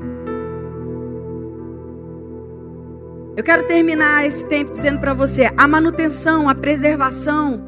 [3.36, 7.64] Eu quero terminar esse tempo dizendo para você: a manutenção, a preservação,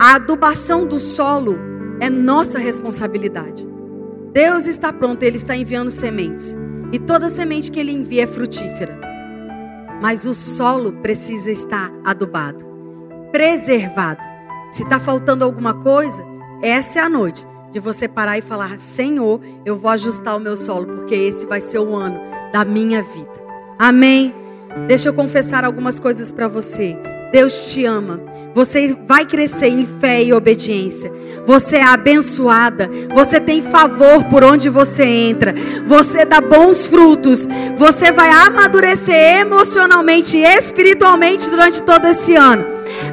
[0.00, 3.66] a adubação do solo é nossa responsabilidade.
[4.32, 6.56] Deus está pronto, Ele está enviando sementes.
[6.92, 9.00] E toda semente que Ele envia é frutífera.
[10.00, 12.64] Mas o solo precisa estar adubado,
[13.32, 14.20] preservado.
[14.70, 16.24] Se está faltando alguma coisa,
[16.62, 20.56] essa é a noite de você parar e falar: Senhor, eu vou ajustar o meu
[20.56, 22.20] solo, porque esse vai ser o ano
[22.52, 23.46] da minha vida.
[23.78, 24.34] Amém.
[24.86, 26.96] Deixa eu confessar algumas coisas para você.
[27.32, 28.20] Deus te ama.
[28.54, 31.12] Você vai crescer em fé e obediência.
[31.44, 32.88] Você é abençoada.
[33.14, 35.54] Você tem favor por onde você entra.
[35.86, 37.46] Você dá bons frutos.
[37.76, 42.64] Você vai amadurecer emocionalmente e espiritualmente durante todo esse ano.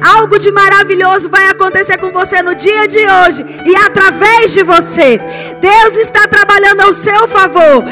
[0.02, 5.20] Algo de maravilhoso vai acontecer com você no dia de hoje e através de você.
[5.60, 7.84] Deus está trabalhando ao seu favor.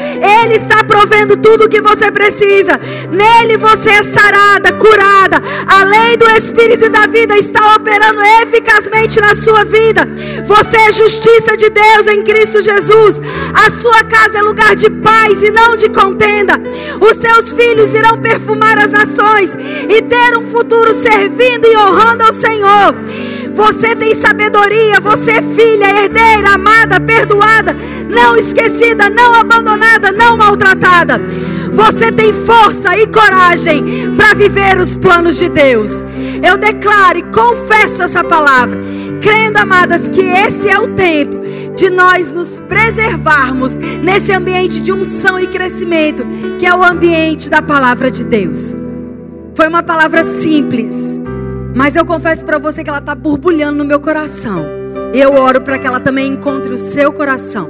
[0.43, 2.79] Ele está provendo tudo o que você precisa.
[3.09, 5.41] Nele você é sarada, curada.
[5.67, 10.07] A lei do Espírito da vida está operando eficazmente na sua vida.
[10.45, 13.21] Você é justiça de Deus em Cristo Jesus.
[13.53, 16.59] A sua casa é lugar de paz e não de contenda.
[16.99, 21.92] Os seus filhos irão perfumar as nações e ter um futuro servindo e honrando
[22.25, 22.95] ao Senhor.
[23.53, 27.75] Você tem sabedoria, você é filha, herdeira, amada, perdoada,
[28.09, 31.21] não esquecida, não abandonada, não maltratada.
[31.73, 36.03] Você tem força e coragem para viver os planos de Deus.
[36.43, 38.79] Eu declaro e confesso essa palavra,
[39.21, 41.41] crendo, amadas, que esse é o tempo
[41.75, 46.23] de nós nos preservarmos nesse ambiente de unção e crescimento,
[46.59, 48.75] que é o ambiente da palavra de Deus.
[49.55, 51.22] Foi uma palavra simples
[51.75, 54.65] mas eu confesso para você que ela está borbulhando no meu coração.
[55.13, 57.69] Eu oro para que ela também encontre o seu coração.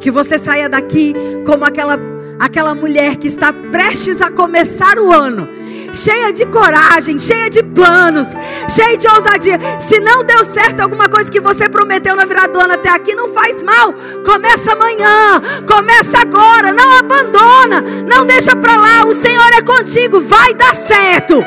[0.00, 1.14] Que você saia daqui
[1.46, 1.98] como aquela,
[2.38, 5.48] aquela mulher que está prestes a começar o ano.
[5.92, 8.28] Cheia de coragem, cheia de planos,
[8.68, 9.58] cheia de ousadia.
[9.78, 13.14] Se não deu certo alguma coisa que você prometeu na virada do ano até aqui,
[13.14, 13.92] não faz mal.
[14.24, 19.04] Começa amanhã, começa agora, não abandona, não deixa para lá.
[19.04, 21.44] O Senhor é contigo, vai dar certo.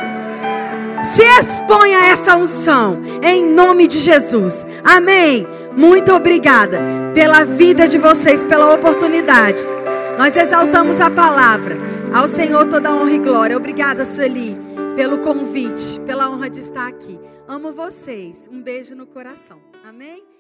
[1.06, 4.66] Se exponha a essa unção, em nome de Jesus.
[4.84, 5.48] Amém.
[5.78, 6.80] Muito obrigada
[7.14, 9.64] pela vida de vocês, pela oportunidade.
[10.18, 11.78] Nós exaltamos a palavra.
[12.14, 13.56] Ao Senhor toda honra e glória.
[13.56, 14.58] Obrigada, Sueli,
[14.96, 17.20] pelo convite, pela honra de estar aqui.
[17.48, 18.50] Amo vocês.
[18.52, 19.60] Um beijo no coração.
[19.88, 20.35] Amém?